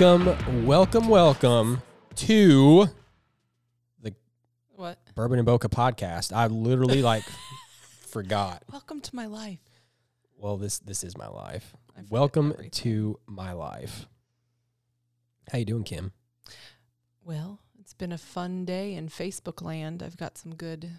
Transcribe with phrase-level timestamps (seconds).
[0.00, 1.82] Welcome, welcome, welcome
[2.14, 2.86] to
[4.00, 4.14] the
[4.76, 5.00] What?
[5.16, 6.32] Bourbon and Bokeh podcast.
[6.32, 7.24] I literally like
[8.06, 8.62] forgot.
[8.70, 9.58] Welcome to my life.
[10.36, 11.74] Well, this this is my life.
[12.10, 12.70] Welcome everything.
[12.70, 14.06] to my life.
[15.50, 16.12] How you doing, Kim?
[17.24, 20.00] Well, it's been a fun day in Facebook land.
[20.04, 20.90] I've got some good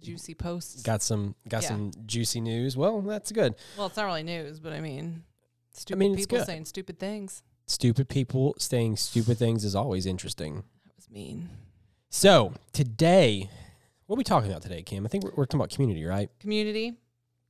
[0.00, 0.82] juicy posts.
[0.84, 1.68] Got some got Yeah.
[1.70, 2.76] some juicy news.
[2.76, 3.56] Well, that's good.
[3.76, 5.24] well, it's not really news, but I mean,
[5.72, 7.42] stupid mean, it's people saying stupid things.
[7.66, 10.62] Stupid people saying stupid things is always interesting.
[10.84, 11.48] That was mean.
[12.10, 13.50] So today,
[14.06, 15.04] what are we talking about today, Kim?
[15.04, 16.30] I think we're, we're talking about community, right?
[16.38, 16.94] Community.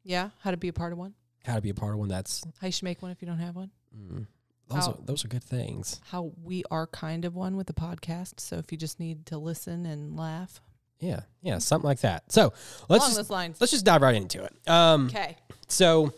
[0.05, 0.31] Yeah.
[0.41, 1.13] How to be a part of one.
[1.45, 2.09] How to be a part of one.
[2.09, 3.71] That's How you should make one if you don't have one.
[3.95, 4.27] mm,
[4.69, 6.01] those How- are those are good things.
[6.11, 8.41] How we are kind of one with the podcast.
[8.41, 10.61] So if you just need to listen and laugh.
[10.99, 12.33] Yeah, yeah, something like that.
[12.33, 12.55] So
[12.89, 14.55] let's Along just let's just dive right into it.
[14.67, 15.37] Um, Okay.
[15.69, 16.15] so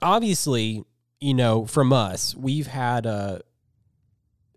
[0.00, 0.84] obviously,
[1.20, 3.38] you know, from us, we've had uh,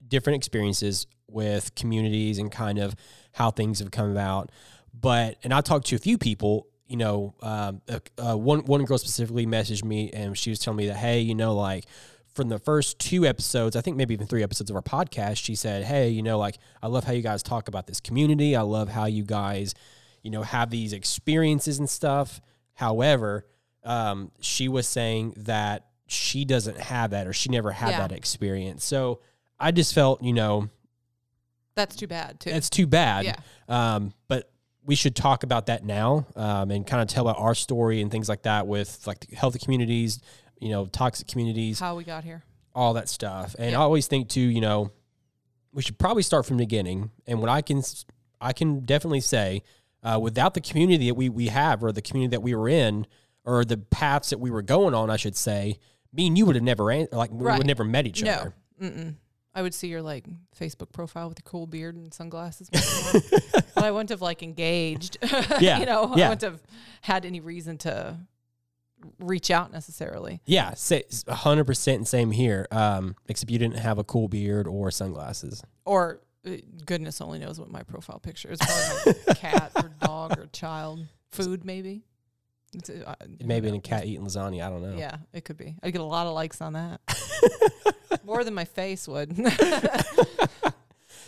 [0.07, 2.95] different experiences with communities and kind of
[3.33, 4.51] how things have come about.
[4.93, 6.67] But and I talked to a few people.
[6.87, 7.81] You know, um,
[8.17, 11.35] uh, one one girl specifically messaged me and she was telling me that, hey, you
[11.35, 11.85] know, like
[12.33, 15.53] from the first two episodes, I think maybe even three episodes of our podcast, she
[15.53, 18.55] said, hey, you know, like I love how you guys talk about this community.
[18.55, 19.75] I love how you guys,
[20.23, 22.41] you know, have these experiences and stuff.
[22.73, 23.45] However,
[23.83, 27.99] um, she was saying that she doesn't have that or she never had Yeah.
[28.07, 28.83] that experience.
[28.83, 29.19] So
[29.59, 30.69] I just felt, you know,
[31.75, 32.49] That's too bad too.
[32.49, 33.25] it's too bad.
[33.25, 33.35] Yeah.
[33.67, 34.51] Um, but
[34.85, 38.09] we should talk about that now um, and kind of tell about our story and
[38.09, 40.19] things like that with like the healthy communities,
[40.59, 42.43] you know, toxic communities, How we got here.
[42.73, 43.55] all that stuff.
[43.59, 43.79] And Yeah.
[43.79, 44.91] I always think too, you know,
[45.71, 47.11] we should probably start from the beginning.
[47.27, 47.83] And what I can,
[48.41, 49.61] I can definitely say,
[50.01, 53.05] uh, without the community that we we have or the community that we were in
[53.45, 55.77] or the paths that we were going on, I should say,
[56.13, 57.57] me and you would have never like we Right.
[57.57, 58.31] would never met each No.
[58.33, 58.53] other.
[58.81, 59.15] Mm-mm.
[59.53, 60.25] I would see your like
[60.57, 62.69] Facebook profile with your cool beard and sunglasses.
[62.71, 63.63] once in a while.
[63.75, 65.17] but I wouldn't have like engaged.
[65.59, 66.27] Yeah, you know, yeah.
[66.27, 66.61] I wouldn't have
[67.01, 68.17] had any reason to
[69.19, 70.41] reach out necessarily.
[70.45, 70.73] Yeah,
[71.27, 72.67] a hundred percent same here.
[72.71, 75.63] Um, except you didn't have a cool beard or sunglasses.
[75.85, 76.51] Or uh,
[76.85, 78.59] goodness only knows what my profile picture is.
[78.59, 81.05] Probably cat or dog or child.
[81.31, 82.03] Food maybe.
[82.73, 84.65] It's, uh, It may have been a cat eating lasagna.
[84.65, 84.97] I don't know.
[84.97, 85.75] Yeah, it could be.
[85.81, 87.01] I'd get a lot of likes on that.
[88.23, 89.35] More than my face would.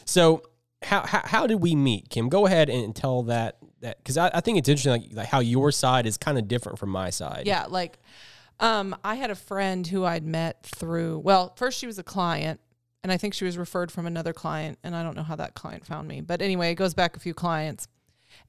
[0.06, 0.44] So
[0.84, 2.28] how, how how did we meet, Kim?
[2.30, 5.40] Go ahead and tell that that because I, I think it's interesting like, like how
[5.40, 7.44] your side is kind of different from my side.
[7.46, 8.00] Yeah, like
[8.60, 12.60] um I had a friend who I'd met through well, first she was a client
[13.04, 15.54] and I think she was referred from another client and I don't know how that
[15.54, 16.22] client found me.
[16.22, 17.88] But anyway, it goes back a few clients.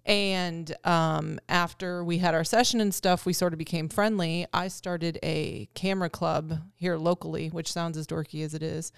[0.05, 4.47] And um after we had our session and stuff, we sort of became friendly.
[4.53, 8.91] I started a camera club here locally, which sounds as dorky as it is.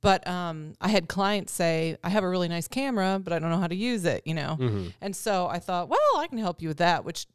[0.00, 3.50] But um I had clients say, I have a really nice camera, but I don't
[3.50, 4.56] know how to use it, you know.
[4.60, 4.92] Mhm.
[5.00, 7.26] And so I thought, well, I can help you with that, which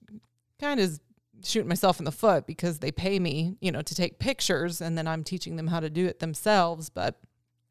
[0.59, 0.99] kind of is
[1.43, 4.97] shooting myself in the foot because they pay me, you know, to take pictures and
[4.97, 6.89] then I'm teaching them how to do it themselves.
[6.89, 7.19] But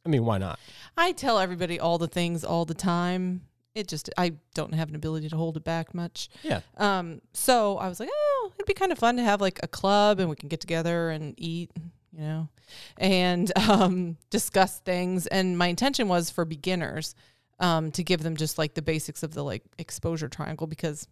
[0.05, 0.61] I mean, why not?
[0.97, 3.43] I tell everybody all the things all the time.
[3.77, 6.31] It just, I don't have an ability to hold it back much.
[6.43, 6.61] Yeah.
[6.79, 9.69] Um, so I was like, oh, it'd be kind of fun to have like a
[9.69, 11.71] club and we can get together and eat,
[12.13, 12.49] you know,
[12.97, 15.27] and um, discuss things.
[15.27, 17.15] And my intention was for beginners
[17.59, 21.07] um, to give them just like the basics of the like exposure triangle because,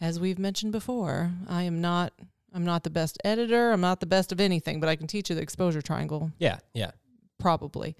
[0.00, 2.12] as we've mentioned before, I am not.
[2.52, 3.70] I'm not the best editor.
[3.70, 6.58] I'm not the best of anything, but I can teach you the exposure triangle Yeah.
[6.74, 6.90] Yeah.
[7.40, 7.96] Probably.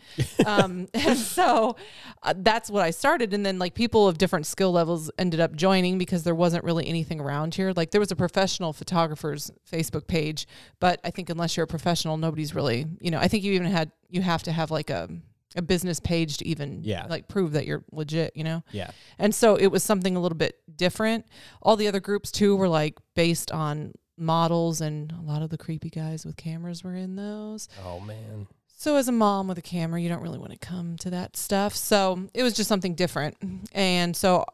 [0.47, 1.77] um, and so
[2.23, 3.35] uh, that's what I started.
[3.35, 6.87] And then like people of different skill levels ended up joining because there wasn't really
[6.87, 7.73] anything around here.
[7.75, 10.47] Like there was a professional photographer's Facebook page,
[10.79, 13.67] but I think unless you're a professional, nobody's really, you know, I think you even
[13.67, 15.09] had, you have to have like a,
[15.57, 17.07] a business page to even Yeah.
[17.09, 18.63] like prove that you're legit, you know?
[18.71, 18.91] Yeah.
[19.19, 21.27] And so it was something a little bit different.
[21.61, 25.57] All the other groups too were like based on models and a lot of the
[25.59, 27.69] creepy guys with cameras were in those.
[27.85, 28.47] Oh man.
[28.81, 31.37] So as a mom with a camera, you don't really want to come to that
[31.37, 31.75] stuff.
[31.77, 33.37] So it was just something different.
[33.73, 34.47] And so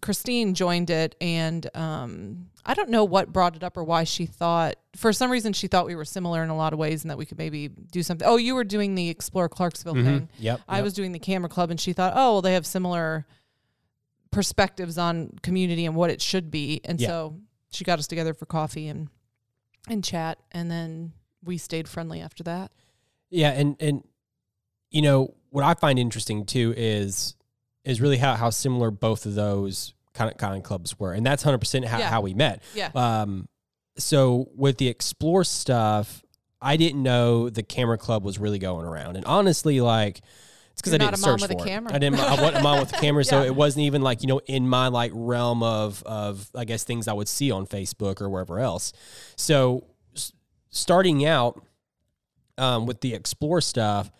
[0.00, 4.24] Christine joined it and um, I don't know what brought it up or why she
[4.24, 7.10] thought for some reason she thought we were similar in a lot of ways and
[7.10, 8.26] that we could maybe do something.
[8.26, 10.04] Oh, you were doing the Explore Clarksville Mhm.
[10.04, 10.28] thing.
[10.38, 10.60] Yep.
[10.66, 10.84] I yep.
[10.84, 13.26] was doing the camera club and she thought, "Oh, well they have similar
[14.30, 17.08] perspectives on community and what it should be." And Yeah.
[17.08, 17.36] so
[17.70, 19.10] she got us together for coffee and
[19.86, 21.12] and chat and then
[21.44, 22.70] we stayed friendly after that.
[23.30, 24.02] Yeah, and and
[24.90, 27.34] you know what I find interesting too is
[27.84, 31.24] is really how how similar both of those kind of kind of clubs were, and
[31.24, 32.10] that's hundred percent how Yeah.
[32.10, 32.62] how we met.
[32.74, 32.90] Yeah.
[32.94, 33.48] Um,
[33.98, 36.22] so with the explore stuff,
[36.60, 39.16] I didn't know the camera club was really going around.
[39.16, 40.20] And honestly, like
[40.72, 41.68] it's because I didn't not a mom search with a for it.
[41.70, 41.94] camera.
[41.94, 42.18] I didn't.
[42.20, 44.68] I wasn't a mom with a camera, so it wasn't even like you know in
[44.68, 48.58] my like realm of of I guess things I would see on Facebook or wherever
[48.58, 48.92] else.
[49.36, 49.84] So
[50.16, 50.32] s-
[50.70, 51.62] starting out
[52.60, 54.10] um, with the explore stuff,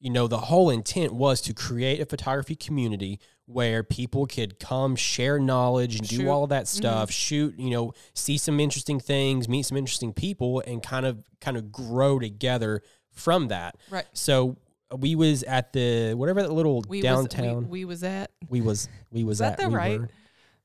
[0.00, 4.94] you know, the whole intent was to create a photography community where people could come
[4.94, 6.18] share knowledge and Shoot.
[6.20, 10.62] do all that stuff, shoot, you know, see some interesting things, meet some interesting people
[10.66, 13.74] and kind of kind of grow together from that.
[13.90, 14.04] Right.
[14.12, 14.56] So
[14.96, 18.30] we was at the whatever that little We downtown Was, we, we was at.
[18.48, 20.00] we was we was that at the we right?
[20.00, 20.08] were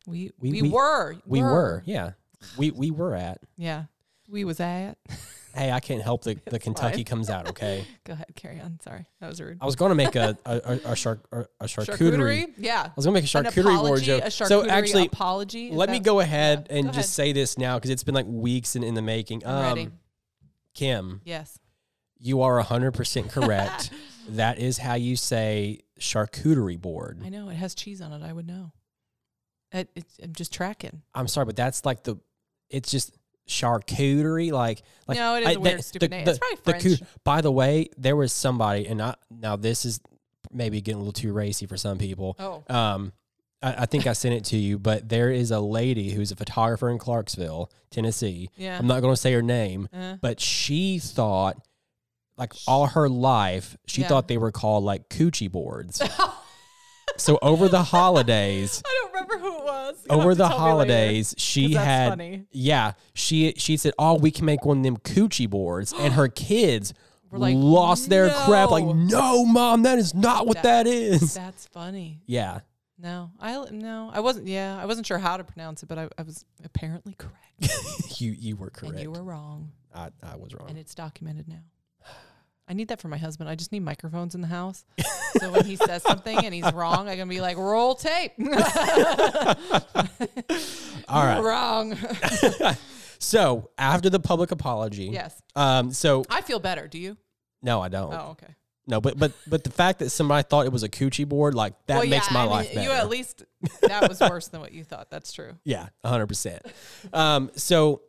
[0.05, 1.15] We We- we, we- were.
[1.25, 2.11] we were yeah
[2.57, 3.85] we we were at Yeah.
[4.29, 4.97] We was at.
[5.55, 7.05] hey I can't help the the Kentucky fine.
[7.05, 8.79] comes out okay Go ahead, carry on.
[8.81, 9.57] Sorry, that was rude.
[9.61, 12.53] I was going to make a a, a, a, shark, a, a charcuterie.
[12.57, 12.83] Yeah.
[12.85, 14.23] I was gonna make a charcuterie board apology, joke.
[14.23, 15.69] A charcuterie So actually, apology.
[15.69, 18.15] Is let me go ahead yeah, and go just say this now because it's been
[18.15, 19.45] like weeks in, in the making.
[19.45, 19.83] I'm ready.
[19.85, 19.93] Um,
[20.73, 21.59] Kim, Yes.
[22.19, 23.91] you are hundred percent correct.
[24.29, 27.21] that is how you say charcuterie board.
[27.23, 28.21] I know it has cheese on it.
[28.23, 28.71] I would know.
[29.71, 31.01] It, it's, I'm just tracking.
[31.15, 32.17] I'm sorry, but that's like the.
[32.69, 33.15] It's just
[33.47, 35.17] charcuterie, like like.
[35.17, 36.25] no, it is I- a weird, the- stupid the- name.
[36.25, 36.99] the- it's probably the French.
[36.99, 39.99] coo- by the way, there was somebody, and I now this is
[40.51, 42.35] maybe getting a little too racy for some people.
[42.39, 43.11] oh, Um,
[43.61, 46.35] I, I think I sent it to you, but there is a lady who's a
[46.35, 48.49] photographer in Clarksville, Tennessee.
[48.55, 48.77] yeah.
[48.77, 51.57] I'm not going to say her name, Uh, but she thought,
[52.37, 54.07] like all her life, she Yeah.
[54.09, 56.01] thought they were called like coochie boards.
[57.17, 60.05] so over the holidays, I don't remember who it was.
[60.09, 62.45] You'll over the later, holidays, she had funny.
[62.51, 66.27] yeah, she she said, "Oh, we can make one of them coochie boards," and her
[66.49, 66.93] kids
[67.31, 68.71] We're like, lost their crap.
[68.71, 71.33] Like, "No." no, mom, that is not what That- that is.
[71.33, 72.21] That's funny.
[72.25, 72.59] Yeah,
[72.99, 74.47] No, I no, I wasn't.
[74.47, 78.31] Yeah, I wasn't sure how to pronounce it, but I, I was apparently correct, you
[78.31, 78.93] you were correct.
[78.95, 80.69] and you were wrong, I, I was wrong.
[80.69, 81.61] and it's documented now.
[82.67, 83.49] I need that for my husband.
[83.49, 84.85] I just need microphones in the house,
[85.37, 88.31] so when he says something and he's wrong, I can be like, "Roll tape."
[91.07, 91.41] All right.
[91.41, 91.97] Wrong.
[93.19, 95.93] So after the public apology, yes, Um.
[95.93, 96.89] So I feel better.
[96.89, 97.15] Do you?
[97.61, 98.13] no, I don't.
[98.13, 98.53] Oh, okay.
[98.85, 101.73] No, but but but the fact that somebody thought it was a coochie board, like
[101.87, 102.81] that Well, makes yeah, my I mean, life better.
[102.81, 103.45] You at least
[103.81, 105.09] that was worse than what you thought.
[105.09, 105.53] That's true.
[105.63, 106.63] Yeah, hundred percent.
[107.13, 108.01] Um, so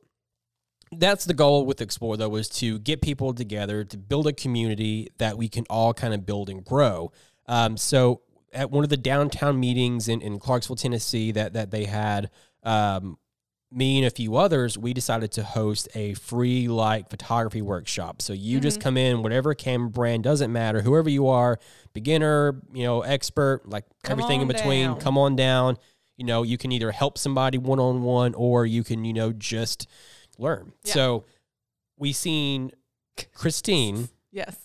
[0.92, 5.08] that's the goal with Explore, though, was to get people together to build a community
[5.18, 7.12] that we can all kind of build and grow.
[7.46, 8.22] Um, so
[8.52, 12.30] at one of the downtown meetings in, in Clarksville, Tennessee, that that they had,
[12.62, 13.18] um,
[13.70, 18.22] me and a few others, we decided to host a free like photography workshop.
[18.22, 21.58] So you just come in, whatever camera brand doesn't matter, whoever you are,
[21.92, 25.00] beginner, you know, expert, like Come everything in between, down.
[25.00, 25.76] come on down.
[26.16, 29.32] You know, you can either help somebody one on one or you can, you know,
[29.32, 29.88] just
[30.38, 30.72] learn.
[30.84, 30.94] Yeah.
[30.94, 31.24] So
[31.98, 32.72] we seen
[33.34, 34.56] Christine, Yes.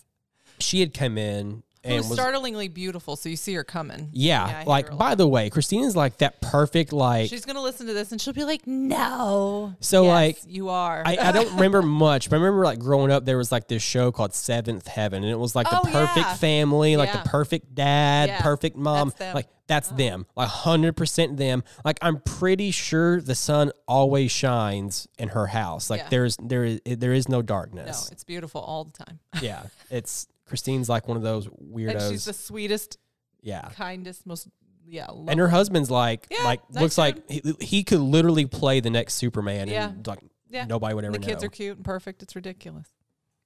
[0.58, 3.16] she had come in It and was was startlingly beautiful.
[3.16, 4.10] So you see her coming.
[4.12, 7.86] yeah, I hear like by the way, Christina's like that perfect like She's gonna listen
[7.86, 11.02] to this and she'll be like, "No." So, Yes, like, you are.
[11.06, 13.82] I, I don't remember much, but I remember like growing up, there was like this
[13.82, 16.34] show called Seventh Heaven, and it was like Oh, the perfect yeah.
[16.34, 17.22] family, like Yeah.
[17.22, 19.08] the perfect dad, Yeah, perfect mom.
[19.08, 19.34] that's them.
[19.34, 19.96] Like that's uh-huh.
[19.96, 21.62] them, like hundred percent them.
[21.84, 25.88] Like I'm pretty sure the sun always shines in her house.
[25.88, 26.08] Like Yeah.
[26.10, 27.86] there's there is there is no darkness.
[27.86, 28.12] no, darkness.
[28.12, 29.18] it's beautiful all the time.
[29.40, 31.90] yeah, it's Christine's like one of those weirdos.
[31.92, 32.98] And she's the sweetest,
[33.40, 33.68] yeah.
[33.76, 34.48] kindest, most
[34.84, 35.06] yeah.
[35.28, 38.90] And her husband's like, Yeah, like nice looks like he, he could literally play the
[38.90, 39.90] next Superman, Yeah.
[39.90, 40.18] and like
[40.50, 40.64] Yeah.
[40.66, 41.18] nobody would ever know.
[41.20, 41.46] the kids know.
[41.46, 42.20] are cute and perfect.
[42.24, 42.88] It's ridiculous.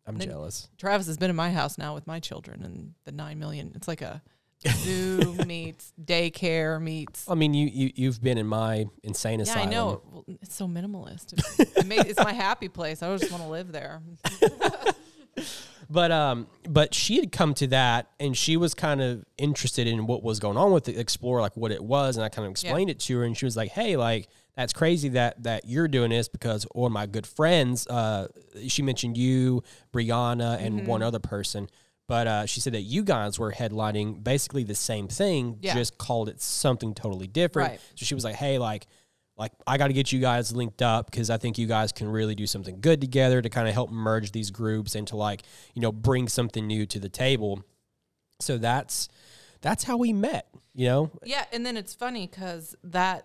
[0.06, 0.70] I'm then- jealous.
[0.78, 3.72] Travis has been in my house now with my children and the nine million.
[3.74, 4.22] It's like a
[4.78, 7.28] zoo meets daycare meets.
[7.28, 9.68] I mean, you you you've been in my insane Yeah, asylum.
[9.68, 10.02] I know.
[10.10, 11.34] Well, it's so minimalist.
[11.34, 13.02] It, it it's my happy place.
[13.02, 14.00] I just want to live there.
[15.90, 20.06] But um, but she had come to that, and she was kind of interested in
[20.06, 22.50] what was going on with the Explorer, like what it was, and I kind of
[22.50, 25.88] explained it to her, and she was like, "Hey, like that's crazy that that you're
[25.88, 28.28] doing this because one of my good friends, uh,
[28.68, 29.62] she mentioned you,
[29.92, 30.86] Brianna, and Mm-hmm.
[30.88, 31.68] one other person."
[32.06, 35.72] But uh, she said that you guys were headlining basically the same thing, Yeah.
[35.74, 37.70] just called it something totally different.
[37.70, 37.80] Right.
[37.94, 38.86] So she was like, "Hey, like,
[39.36, 42.08] like I got to get you guys linked up because I think you guys can
[42.08, 45.42] really do something good together to kind of help merge these groups and to like
[45.74, 47.62] you know bring something new to the table.
[48.40, 49.08] So that's
[49.60, 50.46] that's how we met.
[50.74, 53.24] You know, Yeah, and then it's funny because that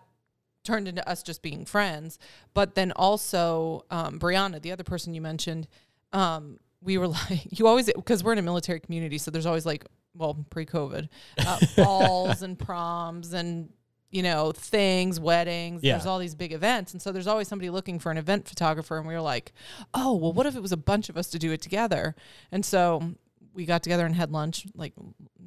[0.63, 2.19] turned into us just being friends.
[2.53, 5.67] But then also um, Brianna, the other person you mentioned,
[6.13, 9.65] um, we were like, you always because we're in a military community, so there's always
[9.65, 9.85] like,
[10.15, 11.07] well, pre-COVID,
[11.45, 13.69] uh, balls and proms and
[14.11, 15.83] you know, things, weddings.
[15.83, 15.93] Yeah.
[15.93, 16.93] There's all these big events.
[16.93, 18.97] And so there's always somebody looking for an event photographer.
[18.97, 19.53] And we were like,
[19.93, 22.15] oh, well, what if it was a bunch of us to do it together?
[22.51, 23.13] And so
[23.53, 24.65] we got together and had lunch.
[24.75, 24.93] Like,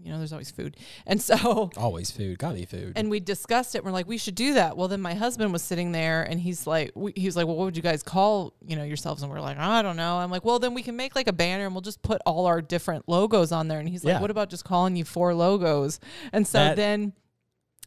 [0.05, 0.77] you know, there's always food.
[1.07, 2.39] And so Always food.
[2.39, 2.93] Gotta be food.
[2.97, 3.85] and we discussed it.
[3.85, 4.77] We're like, we should do that.
[4.77, 7.55] Well, then my husband was sitting there, and he's like, we, he was like, well,
[7.57, 9.23] what would you guys call you know yourselves?
[9.23, 10.17] And we're like, I don't know.
[10.19, 12.47] I'm like, well, then we can make like a banner, and we'll just put all
[12.47, 13.79] our different logos on there.
[13.79, 14.21] And he's like, Yeah.
[14.21, 16.01] what about just calling you four logos?
[16.33, 17.13] And so That- then.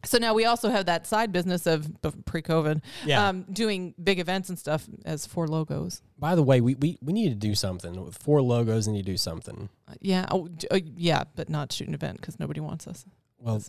[0.06, 1.88] So now we also have that side business of
[2.26, 3.28] pre-COVID, Yeah.
[3.28, 6.02] um, doing big events and stuff as four logos.
[6.18, 8.88] By the way, we, we, we need to do something with four logos.
[8.88, 9.70] And you do something.
[9.88, 13.06] Uh, Yeah, oh, uh, yeah, but not shoot an event because nobody wants us.
[13.40, 13.62] Well,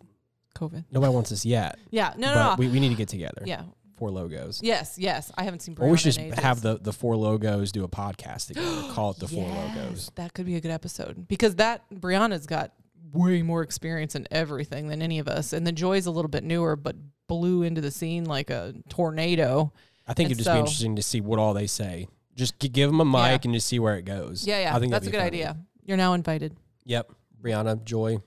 [0.57, 0.85] COVID.
[0.91, 1.79] nobody wants us yet.
[1.91, 2.55] Yeah, no, no, but no.
[2.59, 3.43] We, we need to get together.
[3.45, 3.63] yeah,
[3.97, 4.61] Four logos.
[4.63, 5.33] yes, yes.
[5.39, 5.77] I haven't seen.
[5.81, 8.93] Or we should have the, the four logos do a podcast together.
[8.93, 10.11] Call it the four logos.
[10.17, 12.73] That could be a good episode because that Brianna's got
[13.17, 16.45] way more experience in everything than any of us, and the Joy's a little bit
[16.45, 16.97] newer, but
[17.29, 19.73] blew into the scene like a tornado.
[20.07, 22.09] I think And it'd just be interesting to see what all they say.
[22.37, 23.39] Just give them a mic Yeah.
[23.45, 24.47] and just see where it goes.
[24.47, 25.27] Yeah, yeah, I think that's a good funny.
[25.29, 25.57] idea.
[25.85, 26.55] You're now invited.
[26.85, 27.11] Yep.
[27.43, 28.19] Brianna, Joy,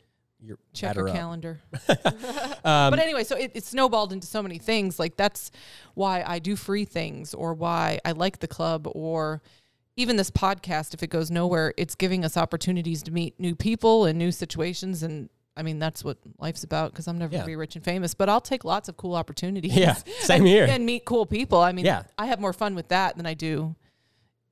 [0.42, 1.60] you're Check your calendar.
[2.62, 5.00] Um, but anyway, so it, it snowballed into so many things.
[5.00, 5.50] Like that's
[5.94, 9.42] why I do free things, or why I like the club, or
[10.00, 10.94] even this podcast.
[10.94, 15.04] If it goes nowhere, it's giving us opportunities to meet new people and new situations.
[15.04, 16.92] And I mean, that's what life's about.
[16.92, 17.40] Because I'm never Yeah.
[17.40, 19.76] gonna be rich and famous, but I'll take lots of cool opportunities.
[19.76, 20.66] Yeah, same here.
[20.70, 21.60] And meet cool people.
[21.60, 22.04] I mean, Yeah.
[22.18, 23.76] I have more fun with that than I do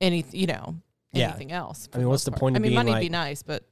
[0.02, 0.76] any, you know,
[1.14, 1.30] Yeah.
[1.30, 1.88] anything else.
[1.94, 2.42] I mean, what's the part.
[2.42, 3.64] point I mean, money'd be nice, but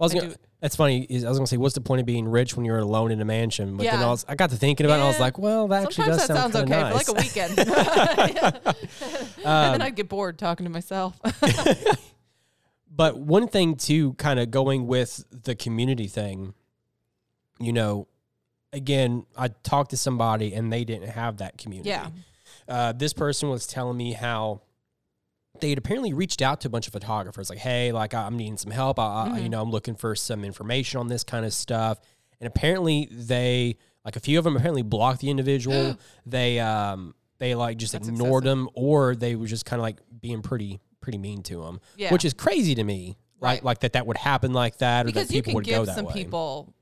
[0.00, 1.02] I was I gonna, do- that's funny.
[1.10, 3.20] Is I was gonna say, what's the point of being rich when you're alone in
[3.20, 3.76] a mansion?
[3.76, 4.96] But then I was, I got to thinking about it.
[5.00, 7.04] and I was like, well, that actually does that sound sounds okay nice.
[7.04, 7.58] for like a weekend.
[9.44, 11.20] and Um, then I'd get bored talking to myself.
[12.96, 16.54] But one thing too, kind of going with the community thing,
[17.58, 18.06] you know,
[18.72, 21.90] again, I talked to somebody and they didn't have that community.
[21.90, 22.08] yeah.
[22.68, 24.62] Uh, this person was telling me how
[25.60, 28.56] they had apparently reached out to a bunch of photographers, like, "Hey, like I'm needing
[28.56, 28.98] some help.
[28.98, 31.98] I, I you know, I'm looking for some information on this kind of stuff."
[32.40, 35.96] And apparently, they like a few of them apparently blocked the individual.
[36.26, 38.58] they um they like just That's ignored excessive.
[38.58, 42.12] them, or they were just kind of like being pretty pretty mean to them, Yeah.
[42.12, 43.16] which is crazy to me.
[43.40, 43.64] Like Right.
[43.64, 46.06] like that that would happen like that, or because that people would go that some
[46.06, 46.12] way.
[46.14, 46.73] people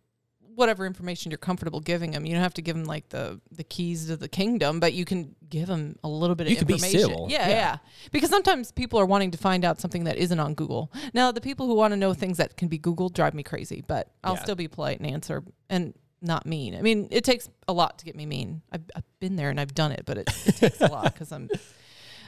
[0.54, 2.26] whatever information you're comfortable giving them.
[2.26, 5.04] You don't have to give them like the the keys to the kingdom, but you
[5.04, 7.10] can give them a little bit You of information.
[7.28, 7.48] Yeah, yeah.
[7.48, 7.76] yeah,
[8.10, 10.90] Because sometimes people are wanting to find out something that isn't on Google.
[11.14, 13.82] Now, the people who want to know things that can be Googled drive me crazy,
[13.86, 14.42] but I'll Yeah.
[14.42, 16.74] still be polite and answer and not mean.
[16.76, 18.62] I mean, it takes a lot to get me mean.
[18.70, 21.32] I've, I've been there and I've done it, but it, it takes a lot because
[21.32, 21.48] I'm.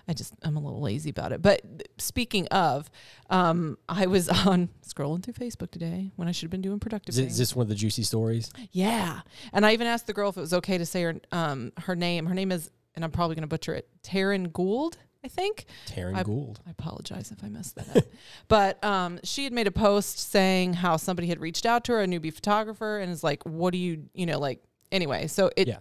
[0.07, 1.41] I just I'm a little lazy about it.
[1.43, 1.63] But
[1.99, 2.91] speaking of,
[3.31, 7.13] um, I was on scrolling through Facebook today when I should have been doing productive
[7.15, 7.33] Is, it- things.
[7.33, 8.51] is this one of the juicy stories?
[8.73, 9.21] Yeah,
[9.53, 11.97] and I even asked the girl if it was okay to say her um her
[11.97, 12.27] name.
[12.27, 15.65] Her name is, and I'm probably going to butcher it, Taryn Gould, I think.
[15.87, 16.61] Taryn I- Gould.
[16.67, 18.05] I apologize if I messed that up.
[18.49, 22.03] but um, she had made a post saying how somebody had reached out to her,
[22.03, 25.67] a newbie photographer, and is like, "What do you, you know, like?" Anyway, so it
[25.67, 25.79] Yeah.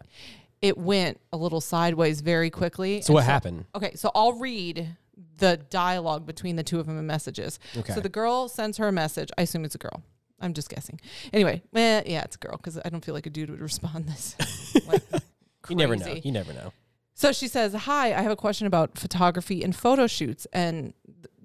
[0.63, 3.01] It went a little sideways very quickly.
[3.01, 3.65] So and what happened?
[3.75, 4.95] Okay, so I'll read
[5.37, 7.59] the dialogue between the two of them and messages.
[7.77, 7.93] Okay.
[7.93, 9.29] So the girl sends her a message.
[9.37, 10.01] I assume it's a girl.
[10.39, 10.99] I'm just guessing.
[11.33, 14.07] Anyway, eh, yeah, it's a girl because I don't feel like a dude would respond
[14.07, 14.35] this.
[14.87, 15.03] like,
[15.69, 16.17] you never know.
[16.23, 16.71] You never know.
[17.13, 20.93] So she says, "Hi, I have a question about photography and photo shoots." And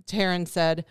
[0.06, 0.84] Taryn said,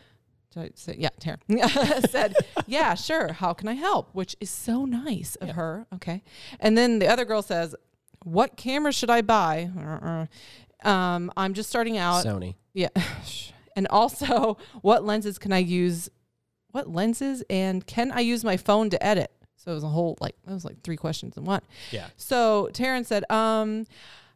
[0.51, 2.36] did I say, "Yeah, Taryn said,
[2.67, 3.34] yeah, sure.
[3.34, 5.53] How can I help?" Which is so nice of Yeah.
[5.55, 5.88] her.
[5.96, 6.24] Okay.
[6.60, 7.75] And then the other girl says,
[8.24, 10.88] "What camera should I buy?" Uh-uh.
[10.89, 12.25] Um, I'm just starting out.
[12.25, 12.55] Sony.
[12.74, 12.89] Yeah.
[13.75, 16.09] And also, what lenses can I use?
[16.71, 19.31] What lenses and can I use my phone to edit?
[19.55, 21.62] So it was a whole like that was like three questions in one.
[21.91, 22.07] Yeah.
[22.17, 23.86] So Taryn said, um,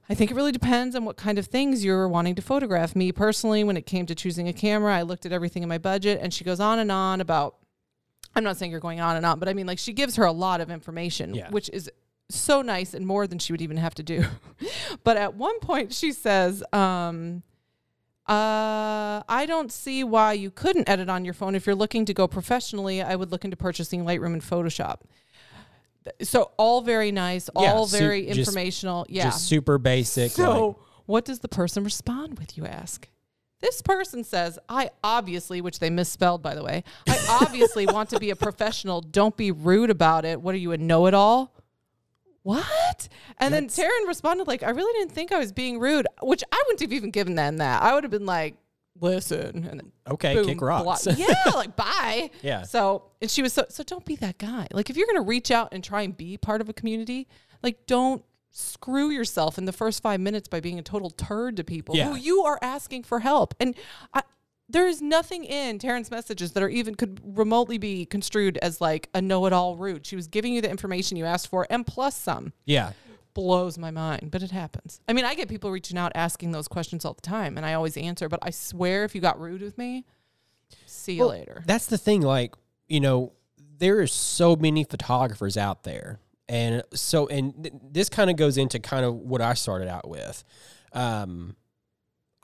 [0.08, 2.96] I think it really depends on what kind of things you're wanting to photograph.
[2.96, 5.80] Me personally, when it came to choosing a camera, I looked at everything in my
[5.80, 7.56] budget and she goes on and on about
[8.36, 10.26] I'm not saying you're going on and on, but I mean like she gives her
[10.26, 11.50] a lot of information, Yeah.
[11.50, 11.90] which is
[12.32, 14.24] so nice and more than she would even have to do.
[15.04, 17.44] but at one point she says, um,
[18.28, 21.56] uh, I don't see why you couldn't edit on your phone.
[21.56, 25.02] If you're looking to go professionally, I would look into purchasing Lightroom and Photoshop.
[26.22, 29.06] So all very nice, Yeah, all su- very just- informational.
[29.10, 29.26] Yeah.
[29.26, 30.32] Just super basic.
[30.32, 33.08] so like- what does the person respond with, you ask?
[33.60, 38.20] This person says, I obviously, which they misspelled by the way, I obviously want to
[38.20, 39.02] be a professional.
[39.02, 40.42] Don't be rude about it.
[40.42, 41.54] What are you, a know it all?
[42.44, 43.08] What?
[43.38, 46.44] And That's- then Taryn responded like, I really didn't think I was being rude, which
[46.52, 47.82] I wouldn't have even given them that.
[47.84, 48.56] I would have been like,
[49.00, 51.06] listen, and then okay, boom, kick rocks.
[51.06, 51.18] block.
[51.18, 52.30] yeah, like bye.
[52.42, 52.64] Yeah.
[52.64, 54.68] So and she was so so don't be that guy.
[54.72, 57.28] Like if you're gonna reach out and try and be part of a community,
[57.64, 61.64] like don't screw yourself in the first five minutes by being a total turd to
[61.64, 62.10] people Yeah.
[62.10, 63.54] who you are asking for help.
[63.60, 63.76] And
[64.14, 64.24] I,
[64.72, 69.10] there is nothing in Taryn's messages that are even could remotely be construed as like
[69.14, 70.06] a know-it-all rude.
[70.06, 72.54] She was giving you the information you asked for and plus some.
[72.66, 72.94] Yeah.
[73.34, 75.00] Blows my mind, but it happens.
[75.08, 77.74] I mean, I get people reaching out asking those questions all the time, and I
[77.76, 78.28] always answer.
[78.28, 80.06] But I swear, if you got rude with me,
[80.86, 81.64] see you Well, later.
[81.66, 82.22] That's the thing.
[82.22, 82.56] Like,
[82.90, 83.32] you know,
[83.78, 86.20] there are so many photographers out there.
[86.50, 90.10] And so, and th- this kind of goes into kind of what I started out
[90.10, 90.44] with.
[90.92, 91.56] Um,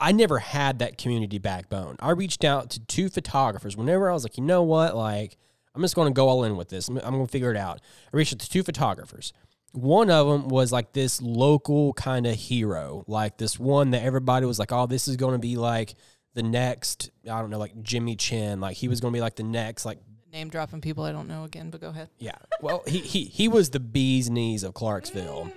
[0.00, 1.96] I never had that community backbone.
[2.00, 4.96] I reached out to two photographers whenever I was like, you know what?
[4.96, 5.36] Like,
[5.74, 6.88] I'm just going to go all in with this.
[6.88, 7.80] I'm, I'm going to figure it out.
[8.12, 9.32] I reached out to two photographers.
[9.72, 14.46] One of them was like this local kind of hero, like this one that everybody
[14.46, 15.94] was like, oh, this is going to be like
[16.34, 18.60] the next, I don't know, like Jimmy Chin.
[18.60, 19.98] Like he was going to be like the next, like,
[20.30, 22.10] Name dropping people I don't know again, but go ahead.
[22.18, 22.36] yeah.
[22.60, 25.50] Well, he, he, he was the bee's knees of Clarksville.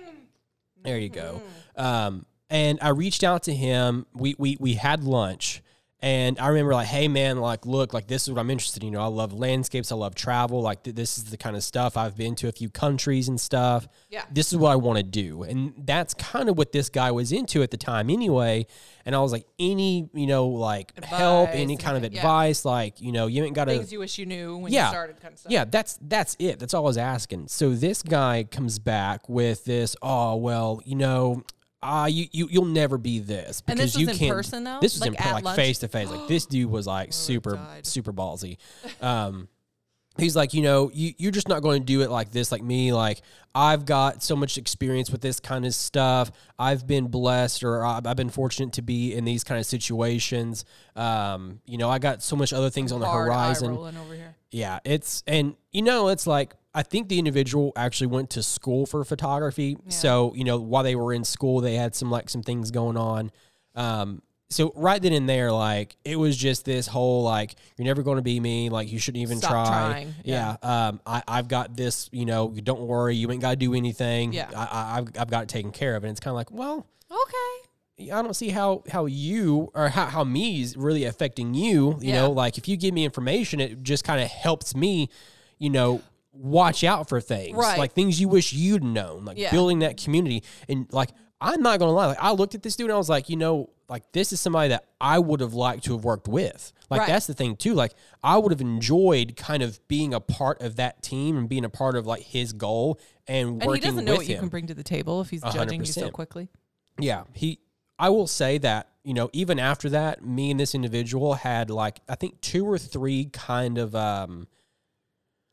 [0.82, 1.42] There you go.
[1.76, 4.06] Um, and I reached out to him.
[4.14, 5.62] We, we, we had lunch.
[6.04, 8.88] And I remember like, hey man, like, look, like this is what I'm interested in.
[8.88, 9.92] You know, I love landscapes.
[9.92, 10.60] I love travel.
[10.60, 13.40] Like th- this is the kind of stuff I've been to a few countries and
[13.40, 13.86] stuff.
[14.10, 14.24] Yeah.
[14.28, 15.44] This is what I want to do.
[15.44, 18.66] And that's kind of what this guy was into at the time anyway.
[19.06, 22.22] And I was like, any, you know, like help, any kind of anything, yeah.
[22.22, 24.86] advice, like, you know, you ain't got to Things you wish you knew when Yeah.
[24.86, 25.52] you started, kind of stuff.
[25.52, 26.58] yeah, that's that's it.
[26.58, 27.46] That's all I was asking.
[27.46, 29.94] So this guy comes back with this.
[30.02, 31.44] Oh well, you know,
[31.82, 34.36] ah, you you you'll never be this because And this you was in can't.
[34.36, 34.78] person, though?
[34.80, 35.56] This was Like, in at like lunch?
[35.56, 36.08] face to face.
[36.08, 37.86] Like this dude was like super died.
[37.86, 38.56] super ballsy.
[39.00, 39.48] Um,
[40.18, 42.62] he's like, you know, you you're just not going to do it like this, like
[42.62, 42.92] me.
[42.92, 43.22] Like
[43.54, 46.30] I've got so much experience with this kind of stuff.
[46.58, 50.64] I've been blessed, or I've I've been fortunate to be in these kind of situations.
[50.96, 53.70] Um, you know, I got so much other things on the Hard eye horizon.
[53.74, 54.36] rolling over here.
[54.50, 58.86] Yeah, it's and you know it's like I think the individual actually went to school
[58.86, 59.76] for photography.
[59.88, 62.96] So you know while they were in school, they had some like some things going
[62.96, 63.30] on.
[63.74, 68.02] Um, so right then and there, like it was just this whole like you're never
[68.02, 68.68] going to be me.
[68.68, 69.66] Like you shouldn't even Stop try.
[69.92, 70.14] trying.
[70.24, 70.56] Yeah.
[70.62, 72.08] Um, I I've got this.
[72.12, 73.16] You know, don't worry.
[73.16, 74.32] You ain't got to do anything.
[74.34, 74.50] Yeah.
[74.54, 76.04] I, I I've I've got it taken care of.
[76.04, 76.86] And it's kind of like well.
[77.10, 78.10] Okay.
[78.12, 81.98] I don't see how how you or how, how me is really affecting you.
[82.00, 82.14] You Yeah.
[82.22, 85.08] know, like if you give me information, it just kind of helps me,
[85.58, 87.56] you know, watch out for things.
[87.56, 87.78] Right.
[87.78, 89.50] Like things you wish you'd known, like Yeah.
[89.50, 90.42] building that community.
[90.68, 93.08] And like I'm not gonna lie, like I looked at this dude and I was
[93.08, 96.28] like, you know, like this is somebody that I would have liked to have worked
[96.28, 96.72] with.
[96.88, 97.08] Like Right.
[97.08, 97.74] that's the thing too.
[97.74, 101.64] Like I would have enjoyed kind of being a part of that team and being
[101.64, 104.28] a part of like his goal and, working with him And he doesn't know what
[104.28, 106.48] you can bring to the table if he's A hundred judging you so quickly.
[106.98, 107.58] Yeah, he.
[107.98, 112.00] I will say that you know even after that, me and this individual had like
[112.08, 114.46] I think two or three kind of um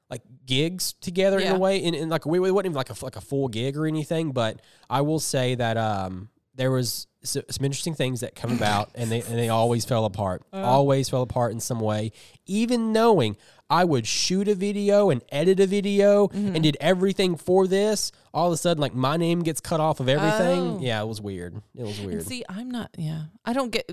[0.09, 1.83] like gigs together in a way.
[1.83, 4.31] And, and like we, we wasn't even like a like a full gig or anything,
[4.31, 9.09] but I will say that um there was some interesting things that come about, and
[9.11, 10.41] they and they always fell apart.
[10.53, 10.57] Uh.
[10.63, 12.11] always fell apart in some way,
[12.45, 13.37] even knowing.
[13.71, 16.55] I would shoot a video and edit a video Mm-hmm.
[16.55, 18.11] and did everything for this.
[18.33, 20.59] All of a sudden, like my name gets cut off of everything.
[20.59, 20.79] Oh.
[20.81, 21.61] Yeah, it was weird.
[21.75, 22.13] It was weird.
[22.15, 22.89] And see, I'm not.
[22.97, 23.85] Yeah, I don't get.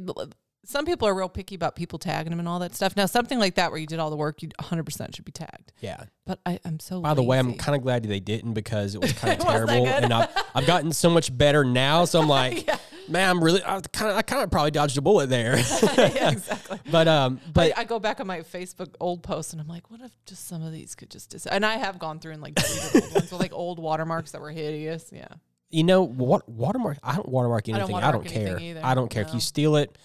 [0.66, 2.96] Some people are real picky about people tagging them and all that stuff.
[2.96, 5.32] Now, something like that where you did all the work, you 100 percent should be
[5.32, 5.72] tagged.
[5.80, 6.04] Yeah.
[6.24, 7.00] But I, I'm so.
[7.00, 9.46] By the way, I'm kind of glad they didn't because it was kind of It
[9.46, 12.04] wasn't that terrible, and I've I've gotten so much better now.
[12.04, 12.68] So I'm like,
[13.08, 15.56] man, I'm really I kind of I kind of probably dodged a bullet there.
[15.96, 16.80] yeah, exactly.
[16.90, 19.88] but um, but I, I go back on my Facebook old posts and I'm like,
[19.88, 21.46] what if just some of these could just dis-?
[21.46, 24.40] And I have gone through and like deleted old ones with like old watermarks that
[24.40, 25.10] were hideous.
[25.12, 25.28] Yeah.
[25.70, 26.98] you know what watermark?
[27.04, 27.94] I don't watermark don't anything.
[27.94, 28.58] I don't, watermark care.
[28.58, 28.80] either.
[28.82, 29.96] I don't care if you steal it.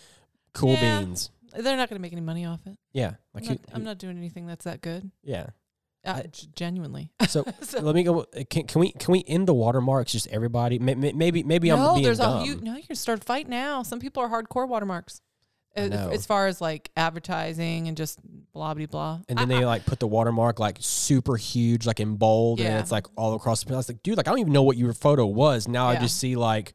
[0.53, 0.99] Cool Yeah.
[1.01, 1.31] beans.
[1.53, 2.77] They're not going to make any money off it.
[2.93, 5.11] Yeah, like I'm who, not, I'm not doing anything that's that good.
[5.23, 5.47] yeah.
[6.03, 7.11] Uh, g- genuinely.
[7.27, 7.45] So,
[7.79, 8.25] let me go.
[8.49, 10.11] Can, can we can we end the watermarks?
[10.13, 10.79] Just everybody.
[10.79, 12.41] May- may- Maybe maybe I'm being there's dumb.
[12.41, 12.55] a you.
[12.61, 13.83] No, you can start a fight now.
[13.83, 15.21] Some people are hardcore watermarks.
[15.77, 16.09] I Uh, know.
[16.09, 18.19] As far as like advertising and just
[18.53, 19.19] blah blah blah.
[19.29, 22.79] and then they like put the watermark like super huge, like in bold, and Yeah.
[22.79, 23.73] it's like all across the.
[23.73, 25.67] I was like, dude, like I don't even know what your photo was.
[25.67, 25.99] Now I Yeah.
[26.01, 26.73] just see like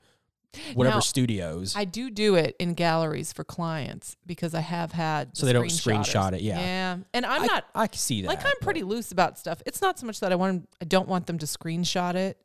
[0.75, 1.75] whatever Now, studios.
[1.77, 5.67] I do do it in galleries for clients because I have had So they don't
[5.67, 6.59] screenshot it, yeah.
[6.59, 8.29] Yeah, and I'm I, not I can see that.
[8.29, 9.63] like I'm but- pretty loose about stuff.
[9.67, 12.39] It's not so much that I want I don't want them to screenshot it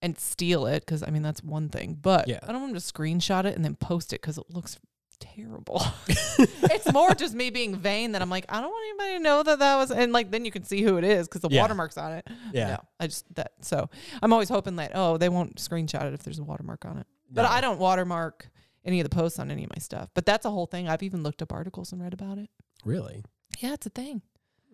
[0.00, 2.40] and steal it because I mean that's one thing, but Yeah.
[2.42, 4.78] I don't want them to screenshot it and then post it because it looks
[5.20, 5.80] terrible.
[6.08, 9.42] it's more just me being vain that I'm like I don't want anybody to know
[9.44, 11.60] that that was and like then you can see who it is because the Yeah.
[11.62, 12.26] watermark's on it.
[12.52, 12.68] Yeah.
[12.70, 13.88] No, I just that so
[14.20, 17.06] I'm always hoping that oh they won't screenshot it if there's a watermark on it.
[17.32, 17.48] But No.
[17.48, 18.48] I don't watermark
[18.84, 20.10] any of the posts on any of my stuff.
[20.14, 20.88] But that's a whole thing.
[20.88, 22.50] I've even looked up articles and read about it.
[22.84, 23.24] Really?
[23.60, 24.22] Yeah, it's a thing.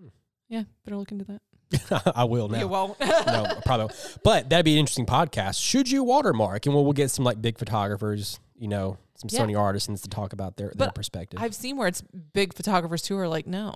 [0.01, 0.09] Hmm.
[0.49, 2.13] Yeah, better look into that.
[2.17, 2.59] I will now.
[2.61, 2.99] You won't.
[3.01, 3.87] no, probably.
[3.87, 4.19] won't.
[4.25, 5.63] But that'd be an interesting podcast.
[5.63, 6.65] Should you watermark?
[6.67, 9.41] And we'll, we'll get some like big photographers, you know, some Yeah.
[9.47, 11.41] Sony artisans to talk about their, their perspective.
[11.43, 13.75] I've seen where it's big photographers too are like, no,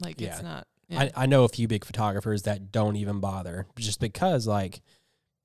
[0.00, 0.28] like Yeah.
[0.34, 0.66] it's not.
[0.88, 1.00] Yeah.
[1.02, 4.80] I, I know a few big photographers that don't even bother just because, like,